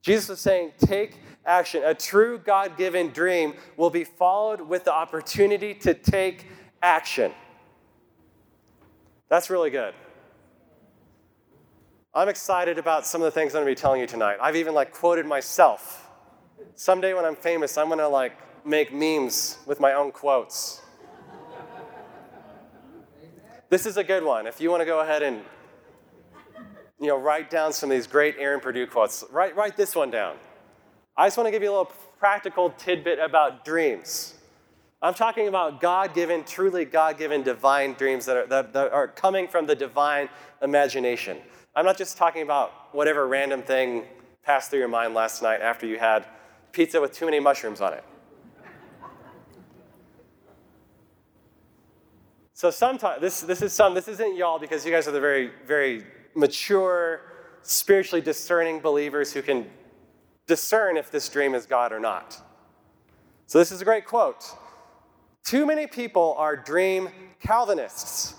[0.00, 1.82] Jesus was saying, take action.
[1.84, 6.46] A true God given dream will be followed with the opportunity to take
[6.82, 7.32] action.
[9.28, 9.94] That's really good.
[12.14, 14.36] I'm excited about some of the things I'm going to be telling you tonight.
[14.38, 16.10] I've even like quoted myself.
[16.74, 20.82] Someday when I'm famous, I'm going to like make memes with my own quotes.
[23.70, 24.46] this is a good one.
[24.46, 25.40] If you want to go ahead and
[27.00, 30.10] you know, write down some of these great Aaron Purdue quotes, write, write this one
[30.10, 30.36] down.
[31.16, 34.34] I just want to give you a little practical tidbit about dreams.
[35.00, 39.08] I'm talking about God given, truly God given divine dreams that are, that, that are
[39.08, 40.28] coming from the divine
[40.60, 41.38] imagination.
[41.74, 44.04] I'm not just talking about whatever random thing
[44.42, 46.26] passed through your mind last night after you had
[46.72, 48.04] pizza with too many mushrooms on it.
[52.52, 55.50] So sometimes this, this is some this isn't y'all because you guys are the very
[55.66, 56.04] very
[56.34, 57.22] mature,
[57.62, 59.68] spiritually discerning believers who can
[60.46, 62.40] discern if this dream is God or not.
[63.46, 64.44] So this is a great quote.
[65.44, 67.08] Too many people are dream
[67.40, 68.34] Calvinists,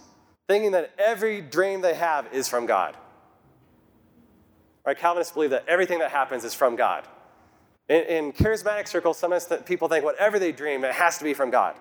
[0.47, 2.95] thinking that every dream they have is from God.
[4.85, 4.97] Right?
[4.97, 7.07] Calvinists believe that everything that happens is from God.
[7.89, 11.49] In, in charismatic circles, sometimes people think whatever they dream, it has to be from
[11.49, 11.75] God.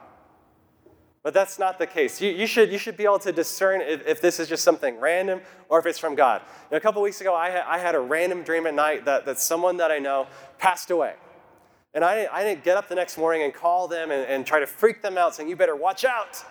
[1.23, 2.21] But that's not the case.
[2.21, 4.99] You, you, should, you should be able to discern if, if, this is just something
[4.99, 6.43] random or if it's from God.
[6.73, 9.39] a couple weeks ago, I had, I had a random dream at night that, that
[9.39, 10.27] someone that I know
[10.59, 11.15] passed away.
[11.95, 14.59] And I, I didn't get up the next morning and call them and, and try
[14.59, 16.45] to freak them out saying, You better watch out.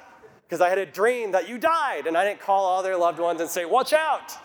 [0.48, 2.08] Because I had a dream that you died.
[2.08, 4.38] And I didn't call all their loved ones and say, Watch out.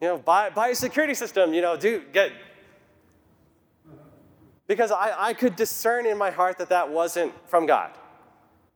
[0.00, 2.32] You know, buy, buy a security system, you know, do get.
[4.66, 7.92] Because I, I could discern in my heart that that wasn't from God.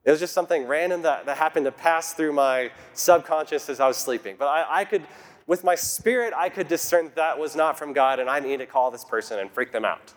[0.04, 3.88] It was just something random that, that happened to pass through my subconscious as I
[3.88, 4.36] was sleeping.
[4.38, 5.02] But I, I could,
[5.46, 8.58] with my spirit, I could discern that that was not from God and I need
[8.58, 10.14] to call this person and freak them out.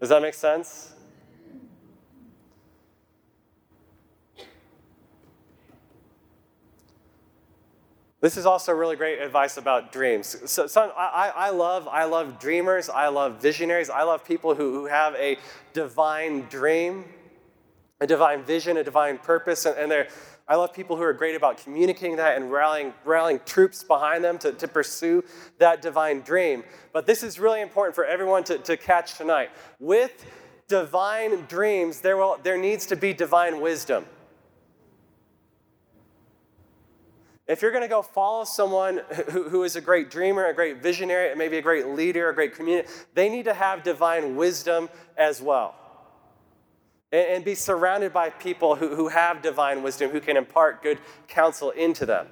[0.00, 0.92] Does that make sense?
[8.20, 10.50] This is also really great advice about dreams.
[10.50, 12.88] So, so I, I, love, I love dreamers.
[12.88, 13.90] I love visionaries.
[13.90, 15.38] I love people who, who have a
[15.72, 17.04] divine dream,
[18.00, 19.66] a divine vision, a divine purpose.
[19.66, 20.08] And, and they're,
[20.48, 24.36] I love people who are great about communicating that and rallying, rallying troops behind them
[24.38, 25.22] to, to pursue
[25.58, 26.64] that divine dream.
[26.92, 29.50] But this is really important for everyone to, to catch tonight.
[29.78, 30.26] With
[30.66, 34.06] divine dreams, there, will, there needs to be divine wisdom.
[37.48, 40.82] If you're going to go follow someone who, who is a great dreamer, a great
[40.82, 45.40] visionary, maybe a great leader, a great community, they need to have divine wisdom as
[45.40, 45.74] well.
[47.10, 50.98] And, and be surrounded by people who, who have divine wisdom, who can impart good
[51.26, 52.26] counsel into them.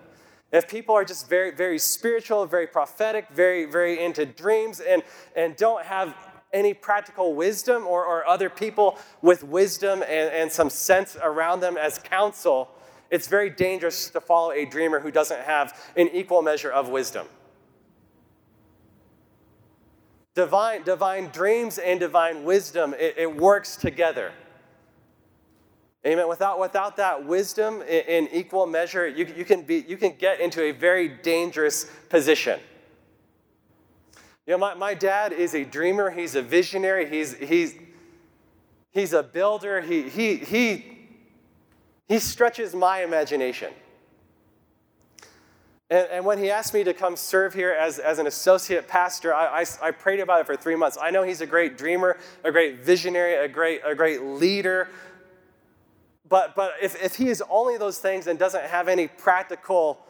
[0.53, 5.03] If people are just very, very spiritual, very prophetic, very, very into dreams, and,
[5.35, 6.15] and don't have
[6.53, 11.77] any practical wisdom or, or other people with wisdom and, and some sense around them
[11.77, 12.69] as counsel,
[13.11, 17.27] it's very dangerous to follow a dreamer who doesn't have an equal measure of wisdom.
[20.35, 24.33] Divine, divine dreams and divine wisdom, it, it works together.
[26.07, 26.29] Amen.
[26.29, 30.41] Without, without that wisdom in, in equal measure, you, you, can be, you can get
[30.41, 32.61] into a very dangerous position.
[34.47, 37.75] You know, my, my dad is a dreamer, he's a visionary, he's, he's,
[38.93, 40.96] he's a builder, he, he, he
[42.09, 43.73] he stretches my imagination.
[45.89, 49.33] And, and, when he asked me to come serve here as, as an associate pastor,
[49.33, 50.99] I, I, I, prayed about it for three months.
[51.01, 54.89] I know he's a great dreamer, a great visionary, a great, a great leader.
[56.29, 60.01] But, but if, if he is only those things and doesn't have any practical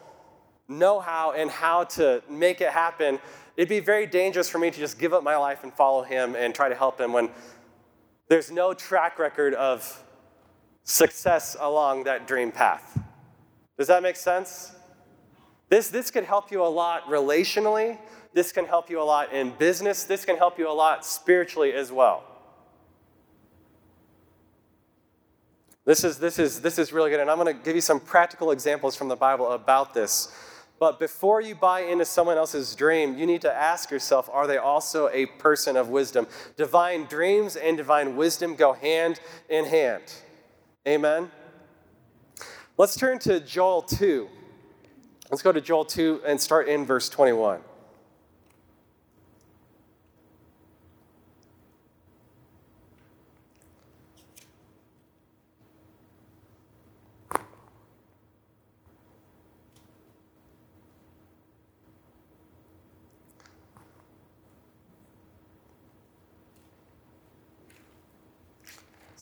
[0.67, 3.19] know how and how to make it happen,
[3.55, 6.35] it'd be very dangerous for me to just give up my life and follow him
[6.35, 7.29] and try to help him when
[8.29, 10.03] there's no track record of
[10.87, 12.97] success along that dream path.
[13.77, 14.73] Does that make sense?
[15.69, 17.97] This, this could help you a lot relationally.
[18.33, 20.05] This can help you a lot in business.
[20.05, 22.23] This can help you a lot spiritually as well.
[25.83, 27.99] This is, this is, this is really good, and I'm going to give you some
[27.99, 30.33] practical examples from the Bible about this.
[30.79, 34.57] But before you buy into someone else's dream, you need to ask yourself are they
[34.57, 36.27] also a person of wisdom?
[36.55, 39.19] Divine dreams and divine wisdom go hand
[39.49, 40.03] in hand.
[40.87, 41.29] Amen?
[42.77, 44.29] Let's turn to Joel 2.
[45.29, 47.59] Let's go to Joel 2 and start in verse 21.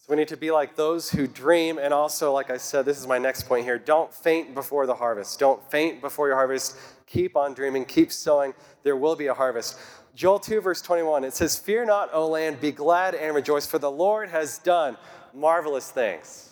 [0.06, 1.80] So we need to be like those who dream.
[1.80, 4.94] And also, like I said, this is my next point here don't faint before the
[4.94, 5.40] harvest.
[5.40, 6.78] Don't faint before your harvest.
[7.08, 8.54] Keep on dreaming, keep sowing.
[8.84, 9.80] There will be a harvest.
[10.14, 13.80] Joel 2, verse 21, it says, Fear not, O land, be glad and rejoice, for
[13.80, 14.96] the Lord has done
[15.34, 16.52] marvelous things.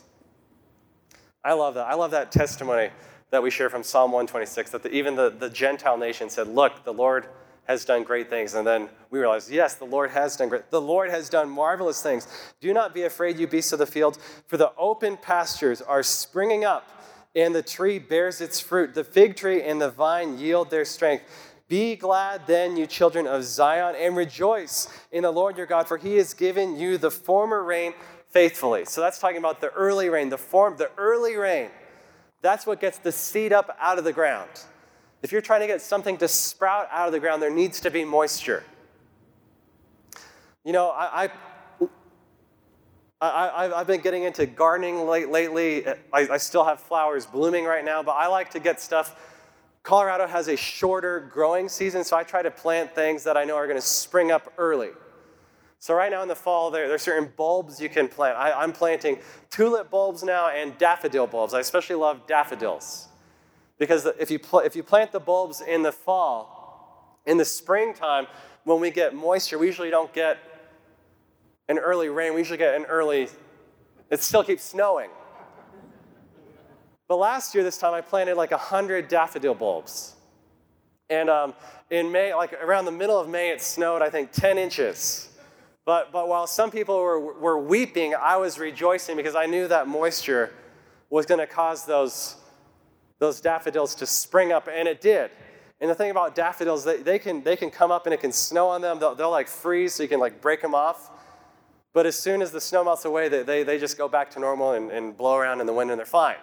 [1.44, 1.86] I love that.
[1.86, 2.90] I love that testimony
[3.30, 6.84] that we share from Psalm 126 that the, even the, the Gentile nation said, Look,
[6.86, 7.28] the Lord
[7.66, 8.54] has done great things.
[8.54, 10.70] And then we realize, yes, the Lord has done great.
[10.70, 12.28] The Lord has done marvelous things.
[12.60, 16.66] Do not be afraid, you beasts of the field, for the open pastures are springing
[16.66, 16.90] up,
[17.36, 18.94] and the tree bears its fruit.
[18.94, 21.24] The fig tree and the vine yield their strength.
[21.70, 25.98] Be glad then, you children of Zion, and rejoice in the Lord your God, for
[25.98, 27.94] he has given you the former rain
[28.30, 28.86] faithfully.
[28.86, 31.70] So that's talking about the early rain, the form, the early rain.
[32.42, 34.50] That's what gets the seed up out of the ground.
[35.24, 37.90] If you're trying to get something to sprout out of the ground, there needs to
[37.90, 38.64] be moisture.
[40.66, 41.30] You know, I,
[43.22, 45.88] I, have been getting into gardening late, lately.
[45.88, 49.16] I, I still have flowers blooming right now, but I like to get stuff.
[49.82, 53.56] Colorado has a shorter growing season, so I try to plant things that I know
[53.56, 54.90] are going to spring up early.
[55.80, 58.38] So, right now in the fall, there, there are certain bulbs you can plant.
[58.38, 61.54] I, I'm planting tulip bulbs now and daffodil bulbs.
[61.54, 63.10] I especially love daffodils.
[63.80, 68.28] Because if you, pl- if you plant the bulbs in the fall, in the springtime,
[68.64, 70.38] when we get moisture, we usually don't get
[71.68, 72.34] an early rain.
[72.34, 73.28] We usually get an early,
[74.10, 75.10] it still keeps snowing.
[77.08, 80.16] But last year, this time, I planted like 100 daffodil bulbs.
[81.10, 81.54] And um,
[81.90, 85.30] in May, like around the middle of May, it snowed, I think, 10 inches.
[85.86, 89.88] But, but while some people were, were weeping, I was rejoicing because I knew that
[89.88, 90.54] moisture
[91.10, 92.38] was going to cause those
[93.24, 95.32] those daffodils to spring up, and it did.
[95.80, 98.32] And the thing about daffodils, they, they, can, they can come up and it can
[98.32, 99.00] snow on them.
[99.00, 101.10] They'll, they'll like freeze so you can like break them off.
[101.94, 104.40] But as soon as the snow melts away, they, they, they just go back to
[104.40, 106.36] normal and, and blow around in the wind and they're fine.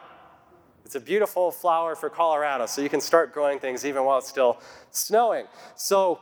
[0.84, 4.28] It's a beautiful flower for Colorado, so you can start growing things even while it's
[4.28, 5.46] still snowing.
[5.76, 6.18] So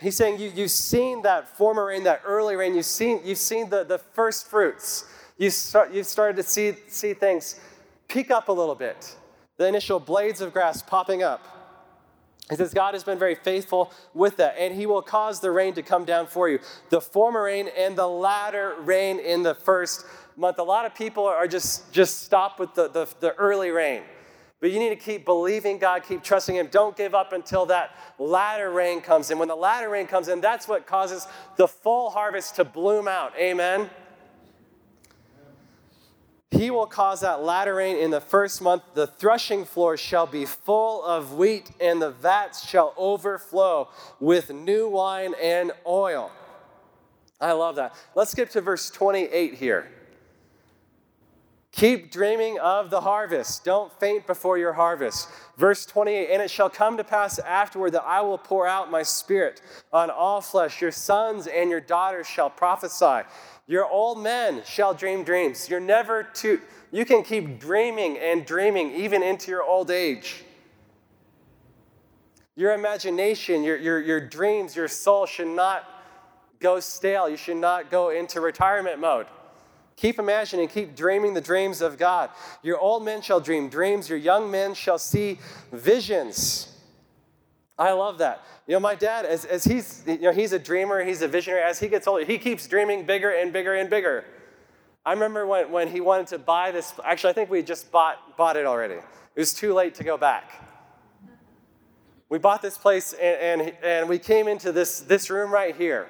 [0.00, 3.70] he's saying you, you've seen that former rain, that early rain, you've seen, you've seen
[3.70, 5.04] the, the first fruits.
[5.38, 7.60] You start, you've started to see, see things
[8.08, 9.16] peek up a little bit,
[9.58, 11.44] the initial blades of grass popping up.
[12.48, 15.74] He says, God has been very faithful with that, and He will cause the rain
[15.74, 16.60] to come down for you.
[16.88, 20.58] The former rain and the latter rain in the first month.
[20.58, 24.02] A lot of people are just, just stop with the, the, the early rain.
[24.60, 26.68] But you need to keep believing God, keep trusting Him.
[26.70, 29.38] Don't give up until that latter rain comes in.
[29.38, 33.34] When the latter rain comes in, that's what causes the full harvest to bloom out.
[33.38, 33.90] Amen.
[36.50, 38.82] He will cause that latter rain in the first month.
[38.94, 44.88] The threshing floor shall be full of wheat, and the vats shall overflow with new
[44.88, 46.30] wine and oil.
[47.40, 47.94] I love that.
[48.14, 49.88] Let's skip to verse 28 here.
[51.72, 53.64] Keep dreaming of the harvest.
[53.64, 55.28] Don't faint before your harvest.
[55.58, 59.02] Verse 28 And it shall come to pass afterward that I will pour out my
[59.04, 59.60] spirit
[59.92, 60.80] on all flesh.
[60.80, 63.28] Your sons and your daughters shall prophesy.
[63.68, 65.68] Your old men shall dream dreams.
[65.68, 70.42] You're never too, you can keep dreaming and dreaming even into your old age.
[72.56, 75.84] Your imagination, your, your, your dreams, your soul should not
[76.60, 77.28] go stale.
[77.28, 79.26] You should not go into retirement mode.
[79.96, 82.30] Keep imagining, keep dreaming the dreams of God.
[82.62, 85.38] Your old men shall dream dreams, your young men shall see
[85.72, 86.72] visions.
[87.78, 88.44] I love that.
[88.66, 91.62] You know, my dad, as, as he's, you know, he's a dreamer, he's a visionary.
[91.62, 94.24] As he gets older, he keeps dreaming bigger and bigger and bigger.
[95.06, 98.36] I remember when, when he wanted to buy this, actually, I think we just bought,
[98.36, 98.96] bought it already.
[98.96, 100.50] It was too late to go back.
[102.28, 106.08] We bought this place and, and, and we came into this, this room right here.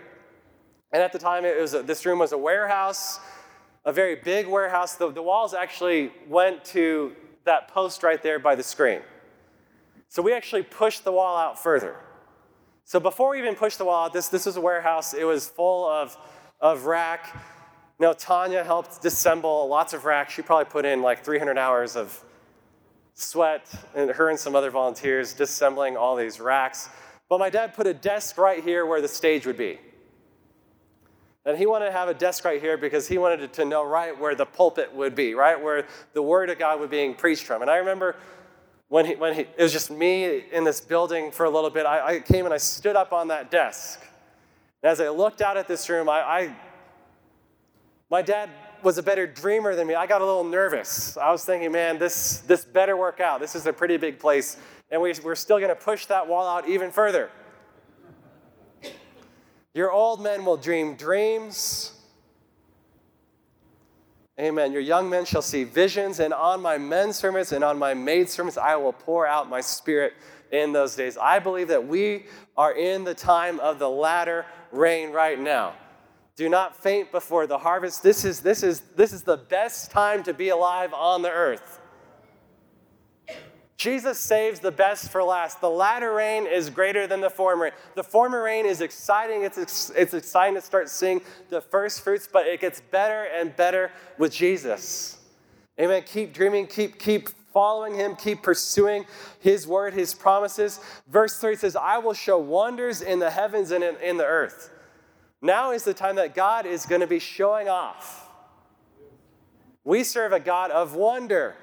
[0.90, 3.20] And at the time, it was a, this room was a warehouse,
[3.84, 4.94] a very big warehouse.
[4.94, 7.12] The, the walls actually went to
[7.44, 9.00] that post right there by the screen.
[10.08, 11.96] So we actually pushed the wall out further.
[12.84, 15.12] So before we even pushed the wall out, this, this was a warehouse.
[15.12, 16.16] It was full of,
[16.60, 17.36] of rack.
[17.98, 20.32] Know, Tanya helped disassemble lots of racks.
[20.32, 22.24] She probably put in like 300 hours of
[23.14, 26.88] sweat, and her and some other volunteers disassembling all these racks.
[27.28, 29.80] But my dad put a desk right here where the stage would be.
[31.44, 34.18] And he wanted to have a desk right here because he wanted to know right
[34.18, 37.62] where the pulpit would be, right where the word of God was being preached from.
[37.62, 38.16] And I remember
[38.88, 41.86] when, he, when he, it was just me in this building for a little bit,
[41.86, 44.00] I, I came and I stood up on that desk.
[44.82, 46.56] And as I looked out at this room, I, I,
[48.10, 48.48] my dad
[48.82, 49.94] was a better dreamer than me.
[49.94, 51.16] I got a little nervous.
[51.16, 53.40] I was thinking, man, this, this better work out.
[53.40, 54.56] This is a pretty big place.
[54.90, 57.30] And we, we're still going to push that wall out even further.
[59.74, 61.92] Your old men will dream dreams
[64.38, 64.72] Amen.
[64.72, 68.28] Your young men shall see visions, and on my men servants and on my maid
[68.28, 70.12] servants I will pour out my spirit
[70.52, 71.18] in those days.
[71.18, 75.74] I believe that we are in the time of the latter rain right now.
[76.36, 78.04] Do not faint before the harvest.
[78.04, 81.77] This is, this is, this is the best time to be alive on the earth.
[83.78, 85.60] Jesus saves the best for last.
[85.60, 87.70] The latter rain is greater than the former.
[87.94, 89.44] The former rain is exciting.
[89.44, 93.92] It's, it's exciting to start seeing the first fruits, but it gets better and better
[94.18, 95.20] with Jesus.
[95.80, 96.02] Amen.
[96.04, 99.06] Keep dreaming, keep, keep following him, keep pursuing
[99.38, 100.80] his word, his promises.
[101.06, 104.72] Verse 3 says, I will show wonders in the heavens and in, in the earth.
[105.40, 108.28] Now is the time that God is going to be showing off.
[109.84, 111.54] We serve a God of wonder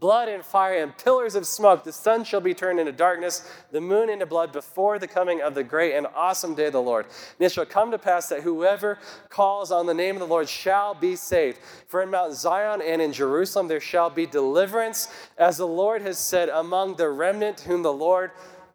[0.00, 1.84] blood and fire and pillars of smoke.
[1.84, 5.54] The sun shall be turned into darkness, the moon into blood before the coming of
[5.54, 7.04] the great and awesome day of the Lord.
[7.04, 10.48] And it shall come to pass that whoever calls on the name of the Lord
[10.48, 11.58] shall be saved.
[11.86, 16.18] For in Mount Zion and in Jerusalem there shall be deliverance, as the Lord has
[16.18, 18.30] said, among the remnant whom the Lord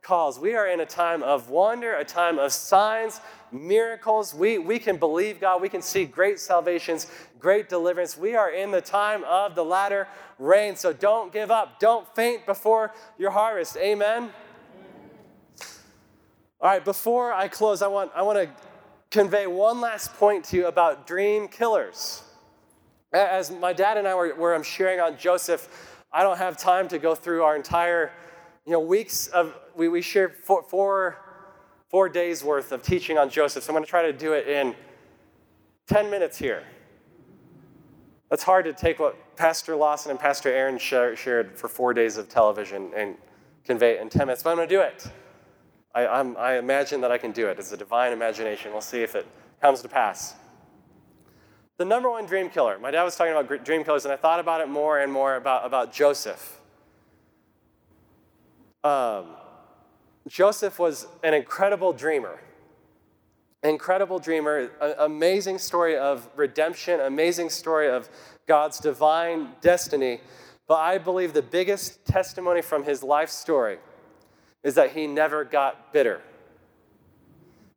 [0.05, 0.39] calls.
[0.39, 3.19] We are in a time of wonder, a time of signs,
[3.51, 4.33] miracles.
[4.33, 5.61] We, we can believe God.
[5.61, 8.17] We can see great salvations, great deliverance.
[8.17, 10.07] We are in the time of the latter
[10.39, 10.75] rain.
[10.75, 11.79] So don't give up.
[11.79, 13.77] Don't faint before your harvest.
[13.77, 14.31] Amen.
[16.61, 18.49] All right, before I close, I want, I want to
[19.11, 22.23] convey one last point to you about dream killers.
[23.13, 26.87] As my dad and I were, were I'm sharing on Joseph, I don't have time
[26.89, 28.11] to go through our entire
[28.65, 31.24] you know, weeks of, we, we shared four, four
[31.95, 33.63] four days worth of teaching on Joseph.
[33.63, 34.75] So I'm going to try to do it in
[35.87, 36.61] 10 minutes here.
[38.29, 42.27] It's hard to take what Pastor Lawson and Pastor Aaron shared for four days of
[42.27, 43.15] television and
[43.63, 45.07] convey it in 10 minutes, but I'm going to do it.
[45.95, 47.57] I, I imagine that I can do it.
[47.59, 48.73] It's a divine imagination.
[48.73, 49.25] We'll see if it
[49.61, 50.35] comes to pass.
[51.77, 52.77] The number one dream killer.
[52.77, 55.37] My dad was talking about dream killers, and I thought about it more and more
[55.37, 56.59] about, about Joseph.
[58.83, 59.27] Um,
[60.27, 62.39] Joseph was an incredible dreamer.
[63.63, 64.69] Incredible dreamer,
[64.99, 68.09] amazing story of redemption, amazing story of
[68.47, 70.21] God's divine destiny.
[70.67, 73.77] But I believe the biggest testimony from his life story
[74.63, 76.21] is that he never got bitter.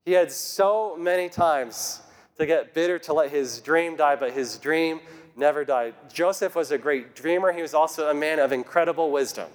[0.04, 2.00] He had so many times
[2.38, 5.00] to get bitter to let his dream die, but his dream
[5.36, 5.94] never died.
[6.12, 7.52] Joseph was a great dreamer.
[7.52, 9.48] He was also a man of incredible wisdom.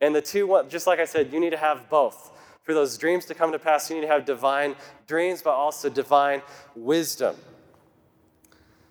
[0.00, 2.30] And the two, just like I said, you need to have both.
[2.62, 4.74] For those dreams to come to pass, you need to have divine
[5.06, 6.42] dreams, but also divine
[6.74, 7.36] wisdom.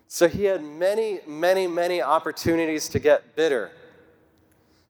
[0.06, 3.72] So he had many, many, many opportunities to get bitter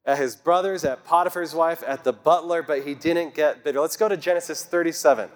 [0.05, 3.81] at his brothers, at Potiphar's wife, at the butler, but he didn't get bitter.
[3.81, 5.31] Let's go to Genesis 37.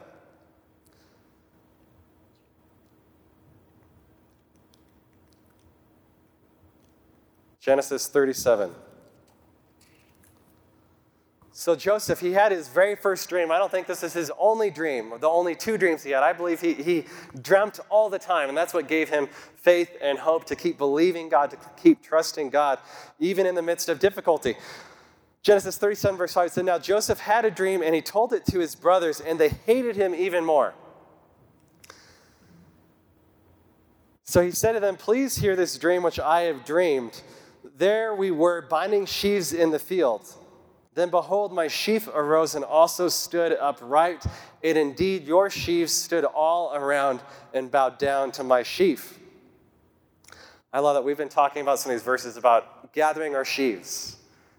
[7.61, 8.74] Genesis 37.
[11.59, 13.51] So, Joseph, he had his very first dream.
[13.51, 16.23] I don't think this is his only dream, the only two dreams he had.
[16.23, 17.05] I believe he, he
[17.43, 21.29] dreamt all the time, and that's what gave him faith and hope to keep believing
[21.29, 22.79] God, to keep trusting God,
[23.19, 24.55] even in the midst of difficulty.
[25.43, 28.61] Genesis 37, verse 5 said, Now Joseph had a dream, and he told it to
[28.61, 30.75] his brothers, and they hated him even more.
[34.23, 37.21] So he said to them, Please hear this dream which I have dreamed.
[37.77, 40.37] There we were binding sheaves in the field.
[40.99, 44.27] Then behold, my sheaf arose and also stood upright.
[44.65, 47.21] And indeed, your sheaves stood all around
[47.55, 49.17] and bowed down to my sheaf.
[50.73, 54.17] I love that we've been talking about some of these verses about gathering our sheaves.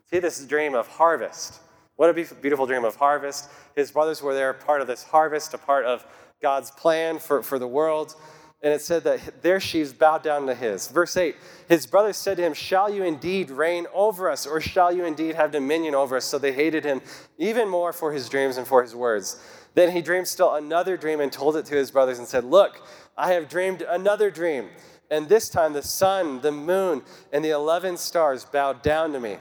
[0.09, 1.59] See this dream of harvest.
[1.97, 3.49] What a beautiful dream of harvest.
[3.75, 6.05] His brothers were there, part of this harvest, a part of
[6.41, 8.15] God's plan for, for the world
[8.61, 10.87] and it said that their sheaves bowed down to his.
[10.89, 11.35] Verse 8
[11.67, 15.35] His brothers said to him, Shall you indeed reign over us, or shall you indeed
[15.35, 16.25] have dominion over us?
[16.25, 17.01] So they hated him
[17.37, 19.41] even more for his dreams and for his words.
[19.75, 22.85] Then he dreamed still another dream and told it to his brothers and said, Look,
[23.17, 24.69] I have dreamed another dream.
[25.11, 27.01] And this time the sun, the moon,
[27.31, 29.37] and the 11 stars bowed down to me.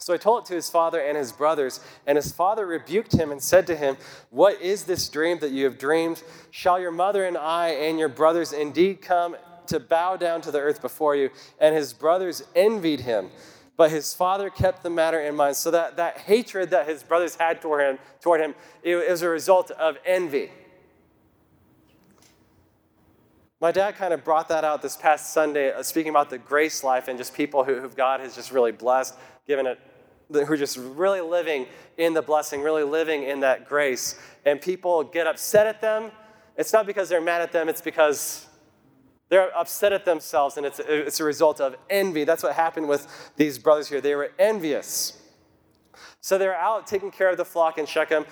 [0.00, 3.30] So I told it to his father and his brothers, and his father rebuked him
[3.30, 3.98] and said to him,
[4.30, 6.22] What is this dream that you have dreamed?
[6.50, 9.36] Shall your mother and I and your brothers indeed come
[9.66, 11.28] to bow down to the earth before you?
[11.60, 13.28] And his brothers envied him.
[13.76, 15.56] But his father kept the matter in mind.
[15.56, 19.28] So that, that hatred that his brothers had toward him, toward him it was a
[19.28, 20.50] result of envy.
[23.60, 26.82] My dad kind of brought that out this past Sunday, uh, speaking about the grace
[26.82, 29.14] life and just people who, who God has just really blessed,
[29.46, 29.78] given it
[30.32, 31.66] who are just really living
[31.98, 34.18] in the blessing, really living in that grace.
[34.44, 36.10] And people get upset at them.
[36.56, 38.46] It's not because they're mad at them, it's because
[39.30, 42.24] they're upset at themselves, and it's, it's a result of envy.
[42.24, 44.00] That's what happened with these brothers here.
[44.00, 45.22] They were envious.
[46.20, 48.26] So they're out taking care of the flock in Shechem.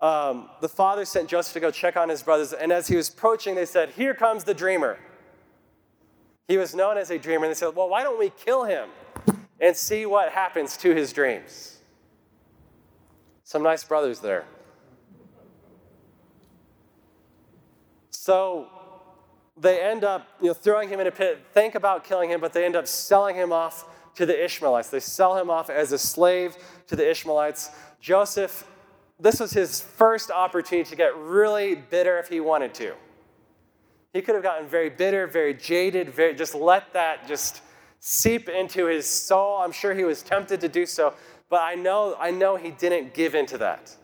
[0.00, 3.10] Um, the father sent Joseph to go check on his brothers, and as he was
[3.10, 4.98] approaching, they said, Here comes the dreamer.
[6.46, 8.88] He was known as a dreamer, and they said, Well, why don't we kill him?
[9.60, 11.78] And see what happens to his dreams.
[13.44, 14.44] Some nice brothers there.
[18.10, 18.68] So
[19.56, 22.52] they end up you know, throwing him in a pit, think about killing him, but
[22.52, 23.86] they end up selling him off
[24.16, 24.90] to the Ishmaelites.
[24.90, 26.56] They sell him off as a slave
[26.88, 27.70] to the Ishmaelites.
[28.00, 28.66] Joseph,
[29.18, 32.94] this was his first opportunity to get really bitter if he wanted to.
[34.12, 37.62] He could have gotten very bitter, very jaded, very, just let that just
[38.00, 39.58] seep into his soul.
[39.58, 41.14] I'm sure he was tempted to do so,
[41.48, 43.94] but I know, I know he didn't give into that.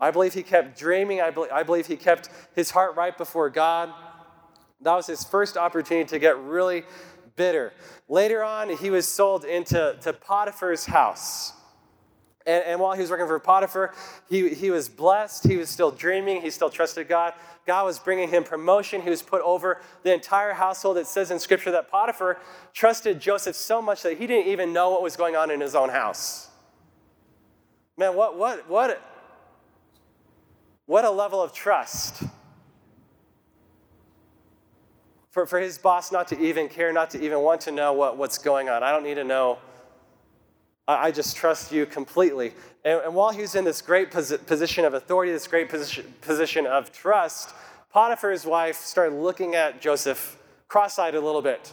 [0.00, 1.20] I believe he kept dreaming.
[1.20, 3.92] I believe, I believe he kept his heart right before God.
[4.82, 6.84] That was his first opportunity to get really
[7.34, 7.72] bitter.
[8.08, 11.52] Later on, he was sold into to Potiphar's house.
[12.46, 13.92] And, and while he was working for Potiphar,
[14.28, 15.46] he, he was blessed.
[15.46, 16.42] He was still dreaming.
[16.42, 17.34] He still trusted God.
[17.66, 19.02] God was bringing him promotion.
[19.02, 20.96] He was put over the entire household.
[20.96, 22.38] It says in Scripture that Potiphar
[22.72, 25.74] trusted Joseph so much that he didn't even know what was going on in his
[25.74, 26.48] own house.
[27.96, 29.02] Man, what, what, what,
[30.86, 32.22] what a level of trust.
[35.30, 38.16] For, for his boss not to even care, not to even want to know what,
[38.16, 38.82] what's going on.
[38.82, 39.58] I don't need to know.
[40.88, 42.52] I, just trust you completely.
[42.84, 46.66] And, and while he's in this great posi- position of authority, this great position, position
[46.66, 47.54] of trust,
[47.92, 51.72] Potiphar's wife started looking at Joseph cross eyed a little bit.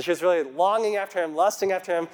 [0.00, 2.08] She was really longing after him, lusting after him,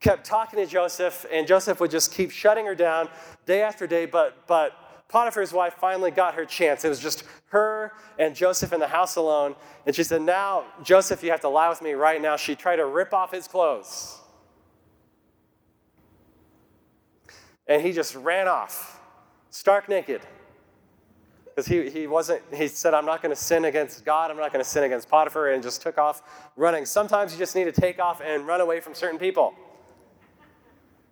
[0.00, 3.08] kept talking to Joseph, and Joseph would just keep shutting her down
[3.46, 4.06] day after day.
[4.06, 4.72] But, but
[5.08, 6.84] Potiphar's wife finally got her chance.
[6.84, 9.56] It was just her and Joseph in the house alone.
[9.86, 12.36] And she said, Now, Joseph, you have to lie with me right now.
[12.36, 14.17] She tried to rip off his clothes.
[17.68, 19.00] And he just ran off,
[19.50, 20.22] stark naked.
[21.44, 24.52] Because he, he wasn't, he said, I'm not going to sin against God, I'm not
[24.52, 26.22] going to sin against Potiphar, and just took off
[26.56, 26.86] running.
[26.86, 29.54] Sometimes you just need to take off and run away from certain people.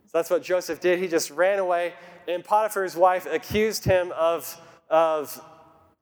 [0.07, 1.01] So that's what Joseph did.
[1.01, 1.95] He just ran away,
[2.29, 5.43] and Potiphar's wife accused him of, of,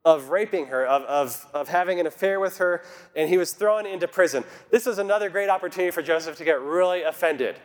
[0.04, 2.82] of raping her, of, of, of having an affair with her,
[3.16, 4.44] and he was thrown into prison.
[4.70, 7.56] This was another great opportunity for Joseph to get really offended.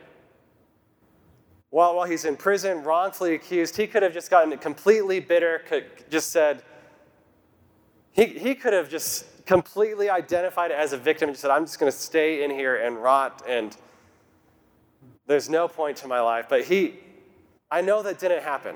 [1.70, 5.86] While, while he's in prison, wrongfully accused, he could have just gotten completely bitter, could
[6.10, 6.64] just said,
[8.12, 11.80] he, he could have just completely identified as a victim and just said, I'm just
[11.80, 13.76] going to stay in here and rot and
[15.28, 16.48] there's no point to my life.
[16.50, 16.96] But he,
[17.70, 18.76] I know that didn't happen.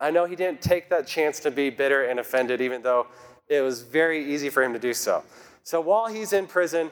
[0.00, 3.06] I know he didn't take that chance to be bitter and offended, even though
[3.48, 5.22] it was very easy for him to do so.
[5.62, 6.90] So while he's in prison,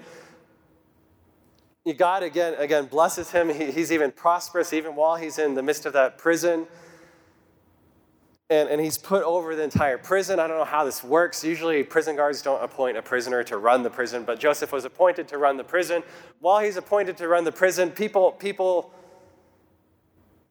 [1.93, 3.51] God again, again blesses him.
[3.51, 6.66] He, he's even prosperous even while he's in the midst of that prison.
[8.49, 10.39] And, and he's put over the entire prison.
[10.39, 11.45] I don't know how this works.
[11.45, 15.28] Usually, prison guards don't appoint a prisoner to run the prison, but Joseph was appointed
[15.28, 16.03] to run the prison.
[16.41, 18.93] While he's appointed to run the prison, people, people,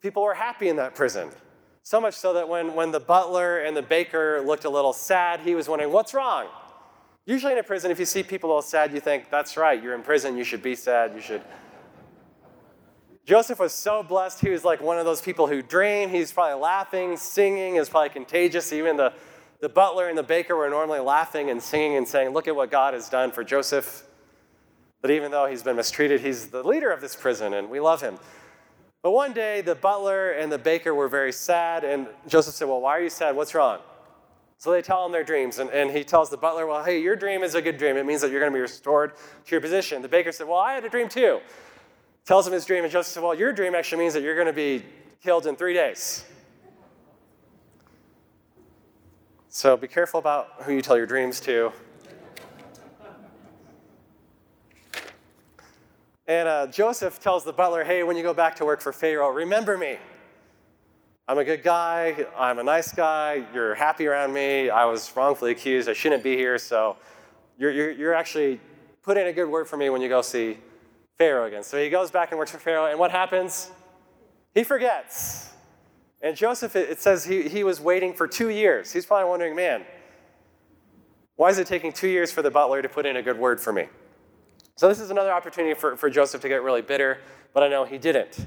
[0.02, 1.30] people were happy in that prison.
[1.84, 5.42] So much so that when, when the butler and the baker looked a little sad,
[5.42, 6.48] he was wondering, What's wrong?
[7.26, 9.96] Usually in a prison, if you see people all sad, you think, That's right, you're
[9.96, 11.42] in prison, you should be sad, you should
[13.26, 14.42] Joseph was so blessed.
[14.42, 16.10] He was like one of those people who dream.
[16.10, 18.74] He's probably laughing, singing is probably contagious.
[18.74, 19.14] Even the,
[19.62, 22.70] the butler and the baker were normally laughing and singing and saying, Look at what
[22.70, 24.04] God has done for Joseph.
[25.02, 28.02] But even though he's been mistreated, he's the leader of this prison and we love
[28.02, 28.18] him.
[29.02, 32.82] But one day, the butler and the baker were very sad, and Joseph said, Well,
[32.82, 33.38] why are you sad?
[33.38, 33.80] What's wrong?
[34.64, 37.18] So they tell him their dreams, and, and he tells the butler, Well, hey, your
[37.18, 37.98] dream is a good dream.
[37.98, 40.02] It means that you're going to be restored to your position.
[40.02, 41.42] The baker said, Well, I had a dream too
[42.26, 44.48] tells him his dream, and Joseph said, Well, your dream actually means that you're going
[44.48, 44.84] to be
[45.22, 46.26] killed in three days.
[49.50, 51.72] So be careful about who you tell your dreams to.
[56.26, 59.30] And uh, Joseph tells the butler, Hey, when you go back to work for Pharaoh,
[59.30, 59.98] remember me.
[61.26, 62.26] I'm a good guy.
[62.38, 63.46] I'm a nice guy.
[63.54, 64.70] You're happy around me.
[64.70, 65.88] I was wrongfully accused.
[65.88, 66.58] I shouldn't be here.
[66.58, 66.98] So
[67.58, 68.60] you're, you're, you're actually
[69.04, 70.58] putting a good word for me when you go see
[71.18, 71.64] Pharaoh again.
[71.64, 73.72] So he goes back and works for Pharaoh, and what happens?
[74.54, 75.52] He forgets.
[76.22, 78.92] And Joseph, it says he, he was waiting for two years.
[78.92, 79.84] He's probably wondering, man,
[81.36, 83.62] why is it taking two years for the butler to put in a good word
[83.62, 83.88] for me?
[84.76, 87.20] So this is another opportunity for, for Joseph to get really bitter,
[87.54, 88.46] but I know he didn't.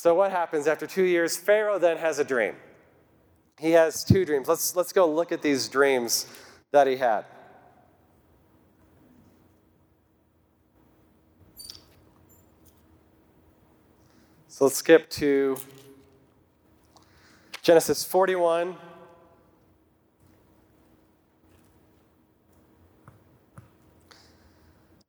[0.00, 1.36] So what happens after two years?
[1.36, 2.54] Pharaoh then has a dream.
[3.58, 4.48] He has two dreams.
[4.48, 6.24] Let's, let's go look at these dreams
[6.72, 7.26] that he had.
[14.48, 15.58] So let's skip to
[17.60, 18.76] Genesis 41.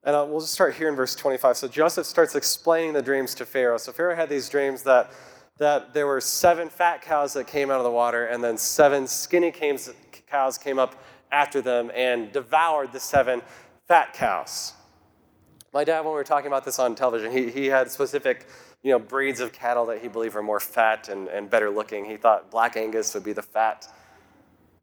[0.04, 1.58] And uh, we'll just start here in verse 25.
[1.58, 3.78] So Joseph starts explaining the dreams to Pharaoh.
[3.78, 5.12] So Pharaoh had these dreams that,
[5.58, 9.06] that there were seven fat cows that came out of the water, and then seven
[9.06, 10.95] skinny cows came up
[11.32, 13.43] after them and devoured the seven
[13.88, 14.74] fat cows.
[15.72, 18.47] My dad, when we were talking about this on television, he, he had specific
[18.84, 22.06] you know, breeds of cattle that he believed were more fat and, and better looking.
[22.06, 23.88] He thought Black Angus would be the fat,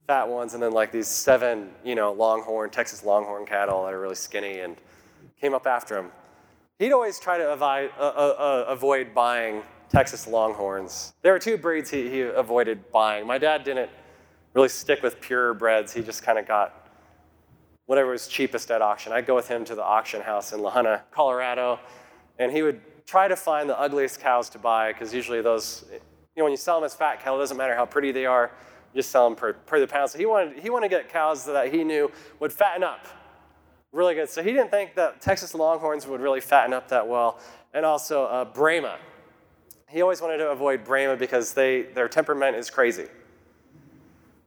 [0.06, 4.00] fat ones, and then like these seven, you know, Longhorn, Texas Longhorn cattle that are
[4.00, 4.76] really skinny and
[5.41, 6.11] came up after him.
[6.78, 11.14] He'd always try to avoid, uh, uh, uh, avoid buying Texas Longhorns.
[11.22, 13.26] There were two breeds he, he avoided buying.
[13.26, 13.91] My dad didn't
[14.55, 15.93] really stick with pure breds.
[15.93, 16.89] He just kind of got
[17.86, 19.12] whatever was cheapest at auction.
[19.12, 21.80] I'd go with him to the auction house in La Junta, Colorado,
[22.39, 25.99] and he would try to find the ugliest cows to buy because usually those, you
[26.36, 28.53] know, when you sell them as fat cattle, it doesn't matter how pretty they are,
[28.93, 30.11] you just sell them per, per the pound.
[30.11, 32.11] So he wanted, he wanted to get cows that he knew
[32.41, 33.07] would fatten up
[33.93, 34.28] really good.
[34.28, 37.41] So he didn't think that Texas Longhorns would really fatten up that well.
[37.72, 38.99] And also uh, Brahma.
[39.89, 43.07] He always wanted to avoid Brahma because they, their temperament is crazy.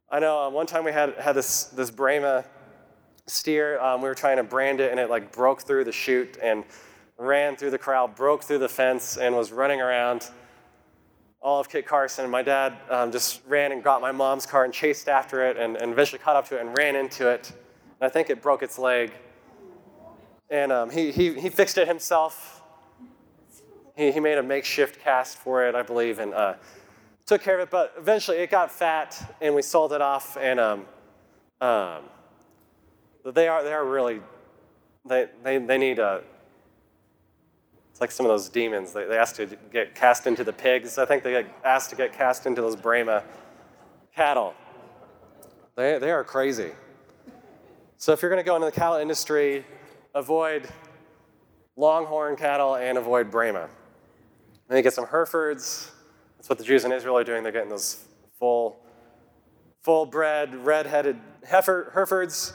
[0.09, 2.45] I know uh, one time we had, had this, this Brahma
[3.27, 3.79] steer.
[3.79, 6.63] Um, we were trying to brand it and it like broke through the chute and
[7.17, 10.29] ran through the crowd, broke through the fence, and was running around
[11.41, 12.29] all of Kit Carson.
[12.29, 15.75] My dad um, just ran and got my mom's car and chased after it and,
[15.77, 17.51] and, eventually caught up to it and ran into it.
[17.99, 19.11] And I think it broke its leg.
[20.51, 22.61] And um, he, he, he fixed it himself.
[23.95, 26.55] he, he made a makeshift cast for it, I believe, and uh,
[27.25, 27.71] took care of it.
[27.71, 30.35] But eventually it got fat, and we sold it off.
[30.35, 30.85] And um,
[31.61, 32.03] um,
[33.23, 34.19] they are they are really
[35.05, 36.21] they they, they need a.
[37.91, 38.91] It's like some of those demons.
[38.91, 40.97] They, they asked to get cast into the pigs.
[40.97, 43.23] I think they get asked to get cast into those Brahma
[44.13, 44.53] cattle.
[45.75, 46.71] They, they are crazy.
[47.97, 49.65] So if you're going to go into the cattle industry,
[50.13, 50.67] avoid
[51.75, 53.69] longhorn cattle and avoid Brahma.
[54.67, 55.91] Then you get some Herefords.
[56.37, 57.43] That's what the Jews in Israel are doing.
[57.43, 58.03] They're getting those
[58.37, 58.79] full,
[59.81, 62.53] full bred, red-headed heifer, Herefords.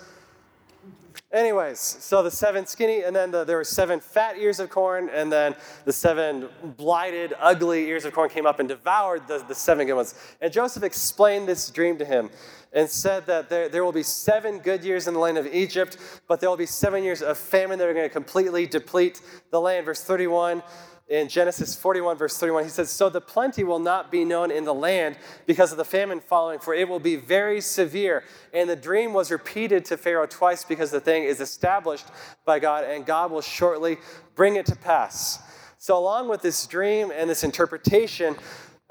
[1.32, 5.10] Anyways, so the seven skinny, and then the, there were seven fat ears of corn,
[5.12, 9.54] and then the seven blighted, ugly ears of corn came up and devoured the, the
[9.54, 10.14] seven good ones.
[10.40, 12.30] And Joseph explained this dream to him
[12.72, 15.96] and said that there, there will be seven good years in the land of Egypt,
[16.28, 19.20] but there will be seven years of famine that are going to completely deplete
[19.50, 19.84] the land.
[19.84, 20.62] Verse 31
[21.08, 24.64] in Genesis 41, verse 31, he says, So the plenty will not be known in
[24.64, 28.24] the land because of the famine following, for it will be very severe.
[28.52, 32.06] And the dream was repeated to Pharaoh twice because the thing is established
[32.44, 33.98] by God, and God will shortly
[34.34, 35.38] bring it to pass.
[35.78, 38.34] So, along with this dream and this interpretation,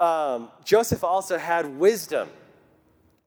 [0.00, 2.30] um, Joseph also had wisdom.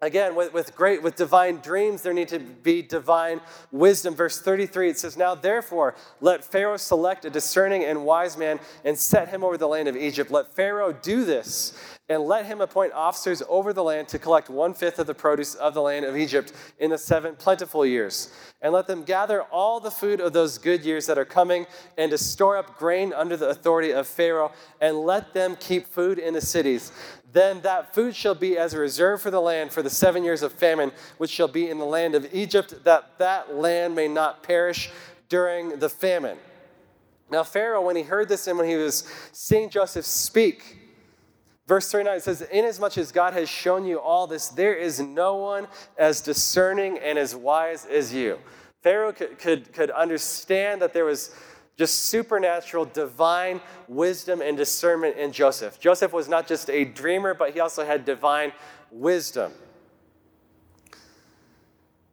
[0.01, 4.15] Again, with, with great, with divine dreams, there need to be divine wisdom.
[4.15, 8.97] Verse 33, it says, Now therefore, let Pharaoh select a discerning and wise man and
[8.97, 10.31] set him over the land of Egypt.
[10.31, 11.73] Let Pharaoh do this,
[12.07, 15.53] and let him appoint officers over the land to collect one fifth of the produce
[15.55, 18.33] of the land of Egypt in the seven plentiful years.
[18.61, 22.09] And let them gather all the food of those good years that are coming, and
[22.11, 26.33] to store up grain under the authority of Pharaoh, and let them keep food in
[26.33, 26.93] the cities.
[27.31, 30.41] Then that food shall be as a reserve for the land for the seven years
[30.41, 34.41] of famine, which shall be in the land of Egypt, that that land may not
[34.41, 34.89] perish
[35.27, 36.37] during the famine.
[37.29, 40.77] Now, Pharaoh, when he heard this and when he was seeing Joseph speak,
[41.67, 45.67] verse 39 says, Inasmuch as God has shown you all this, there is no one
[45.97, 48.39] as discerning and as wise as you.
[48.81, 51.35] Pharaoh could, could, could understand that there was
[51.79, 55.79] just supernatural, divine wisdom and discernment in Joseph.
[55.79, 58.51] Joseph was not just a dreamer, but he also had divine
[58.91, 59.53] wisdom.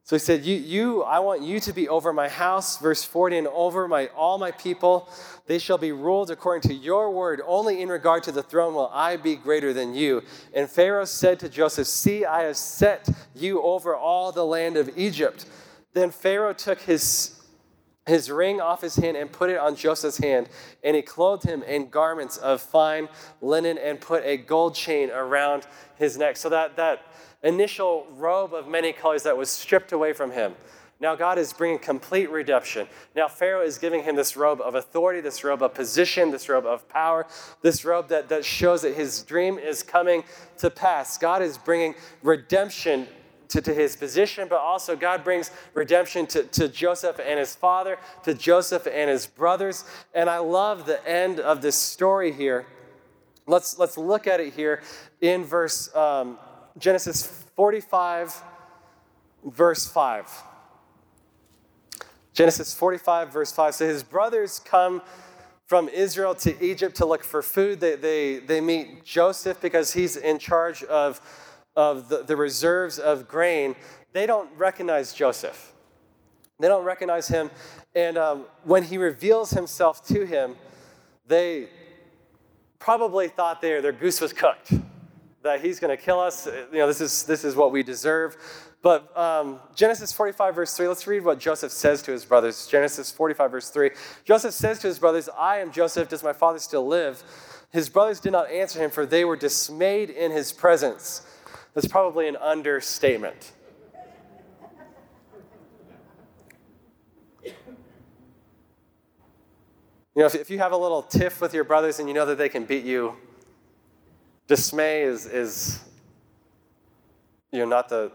[0.04, 3.38] So he said, you, you, I want you to be over my house, verse 40,
[3.38, 5.10] and over my all my people.
[5.46, 7.42] They shall be ruled according to your word.
[7.44, 10.22] Only in regard to the throne will I be greater than you.
[10.54, 14.96] And Pharaoh said to Joseph, See, I have set you over all the land of
[14.96, 15.46] Egypt.
[15.92, 17.35] Then Pharaoh took his
[18.06, 20.48] his ring off his hand and put it on Joseph's hand.
[20.84, 23.08] And he clothed him in garments of fine
[23.40, 26.36] linen and put a gold chain around his neck.
[26.36, 27.02] So that, that
[27.42, 30.54] initial robe of many colors that was stripped away from him.
[30.98, 32.88] Now God is bringing complete redemption.
[33.14, 36.64] Now Pharaoh is giving him this robe of authority, this robe of position, this robe
[36.64, 37.26] of power,
[37.60, 40.24] this robe that, that shows that his dream is coming
[40.58, 41.18] to pass.
[41.18, 43.08] God is bringing redemption
[43.48, 47.98] to, to his position, but also God brings redemption to, to Joseph and his father,
[48.24, 49.84] to Joseph and his brothers.
[50.14, 52.66] And I love the end of this story here.
[53.46, 54.82] Let's, let's look at it here
[55.20, 56.38] in verse um,
[56.78, 58.42] Genesis 45,
[59.44, 60.42] verse 5.
[62.32, 63.74] Genesis 45, verse 5.
[63.74, 65.00] So his brothers come
[65.66, 67.80] from Israel to Egypt to look for food.
[67.80, 71.20] They, they, they meet Joseph because he's in charge of
[71.76, 73.76] of the, the reserves of grain,
[74.12, 75.72] they don't recognize Joseph.
[76.58, 77.50] They don't recognize him.
[77.94, 80.56] And um, when he reveals himself to him,
[81.26, 81.68] they
[82.78, 84.72] probably thought their, their goose was cooked,
[85.42, 86.46] that he's going to kill us.
[86.46, 88.36] You know, this is, this is what we deserve.
[88.82, 92.66] But um, Genesis 45, verse 3, let's read what Joseph says to his brothers.
[92.68, 93.90] Genesis 45, verse 3.
[94.24, 96.08] Joseph says to his brothers, I am Joseph.
[96.08, 97.22] Does my father still live?
[97.72, 101.26] His brothers did not answer him, for they were dismayed in his presence.
[101.76, 103.52] That's probably an understatement.
[107.44, 107.52] You
[110.14, 112.38] know, if, if you have a little tiff with your brothers and you know that
[112.38, 113.14] they can beat you,
[114.46, 115.80] dismay is, is
[117.52, 118.10] you know, not the,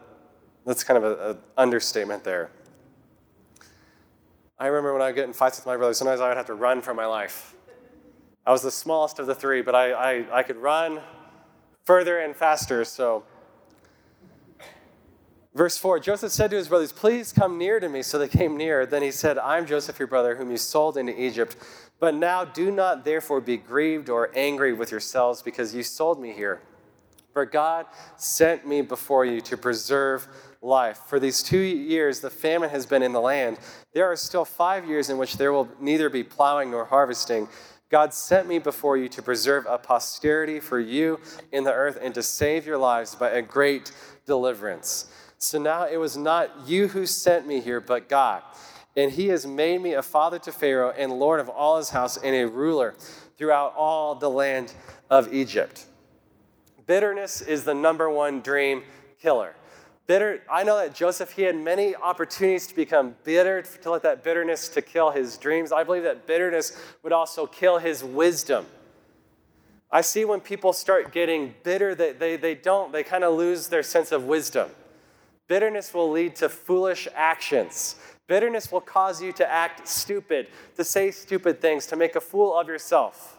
[0.65, 2.49] that's kind of an understatement there.
[4.57, 6.47] I remember when I would get in fights with my brothers, sometimes I would have
[6.47, 7.53] to run for my life.
[8.43, 10.99] I was the smallest of the three, but I, I, I could run
[11.85, 13.23] further and faster, so
[15.53, 18.01] Verse 4 Joseph said to his brothers, Please come near to me.
[18.01, 18.85] So they came near.
[18.85, 21.55] Then he said, I am Joseph, your brother, whom you sold into Egypt.
[21.99, 26.31] But now do not therefore be grieved or angry with yourselves because you sold me
[26.31, 26.61] here.
[27.33, 27.85] For God
[28.17, 30.27] sent me before you to preserve
[30.61, 30.99] life.
[31.07, 33.57] For these two years the famine has been in the land.
[33.93, 37.47] There are still five years in which there will neither be plowing nor harvesting.
[37.89, 41.19] God sent me before you to preserve a posterity for you
[41.51, 43.91] in the earth and to save your lives by a great
[44.25, 45.11] deliverance.
[45.41, 48.43] So now it was not you who sent me here, but God.
[48.95, 52.15] And he has made me a father to Pharaoh and Lord of all his house
[52.15, 52.93] and a ruler
[53.39, 54.71] throughout all the land
[55.09, 55.87] of Egypt.
[56.85, 58.83] Bitterness is the number one dream
[59.19, 59.55] killer.
[60.05, 64.23] Bitter, I know that Joseph, he had many opportunities to become bitter, to let that
[64.23, 65.71] bitterness to kill his dreams.
[65.71, 68.67] I believe that bitterness would also kill his wisdom.
[69.91, 73.69] I see when people start getting bitter, they, they, they don't, they kind of lose
[73.69, 74.69] their sense of wisdom.
[75.51, 77.97] Bitterness will lead to foolish actions.
[78.27, 80.47] Bitterness will cause you to act stupid,
[80.77, 83.37] to say stupid things, to make a fool of yourself.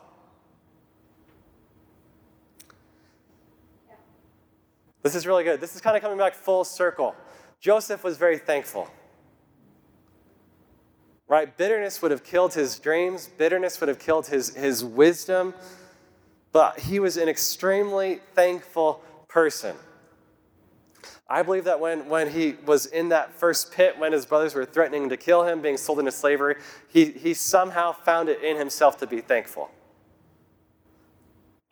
[5.03, 5.59] This is really good.
[5.59, 7.17] This is kind of coming back full circle.
[7.61, 8.91] Joseph was very thankful.
[11.29, 11.57] Right?
[11.57, 15.55] Bitterness would have killed his dreams, bitterness would have killed his, his wisdom,
[16.53, 19.75] but he was an extremely thankful person.
[21.33, 24.67] I believe that when, when he was in that first pit, when his brothers were
[24.67, 26.57] threatening to kill him, being sold into slavery,
[26.89, 29.71] he, he somehow found it in himself to be thankful.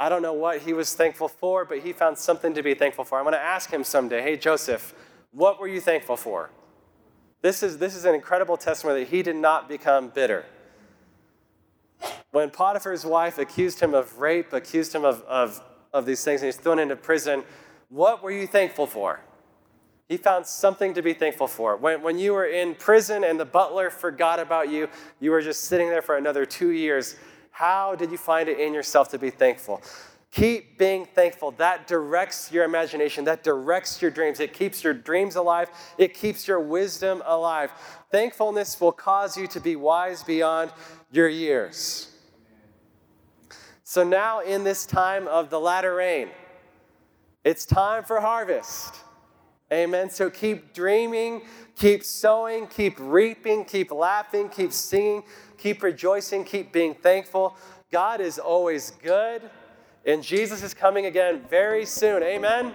[0.00, 3.04] I don't know what he was thankful for, but he found something to be thankful
[3.04, 3.18] for.
[3.18, 4.94] I'm going to ask him someday, hey, Joseph,
[5.30, 6.48] what were you thankful for?
[7.42, 10.46] This is, this is an incredible testimony that he did not become bitter.
[12.30, 16.46] When Potiphar's wife accused him of rape, accused him of, of, of these things, and
[16.46, 17.42] he's thrown into prison,
[17.90, 19.20] what were you thankful for?
[20.11, 21.76] He found something to be thankful for.
[21.76, 24.88] When, when you were in prison and the butler forgot about you,
[25.20, 27.14] you were just sitting there for another two years
[27.52, 29.82] how did you find it in yourself to be thankful?
[30.32, 31.52] Keep being thankful.
[31.52, 34.40] That directs your imagination, that directs your dreams.
[34.40, 37.70] It keeps your dreams alive, it keeps your wisdom alive.
[38.11, 40.72] Thankfulness will cause you to be wise beyond
[41.12, 42.08] your years.
[43.84, 46.30] So now, in this time of the latter rain,
[47.44, 49.04] it's time for harvest.
[49.72, 50.10] Amen.
[50.10, 51.42] So keep dreaming,
[51.76, 55.22] keep sowing, keep reaping, keep laughing, keep singing,
[55.58, 57.56] keep rejoicing, keep being thankful.
[57.92, 59.42] God is always good,
[60.04, 62.22] and Jesus is coming again very soon.
[62.22, 62.74] Amen.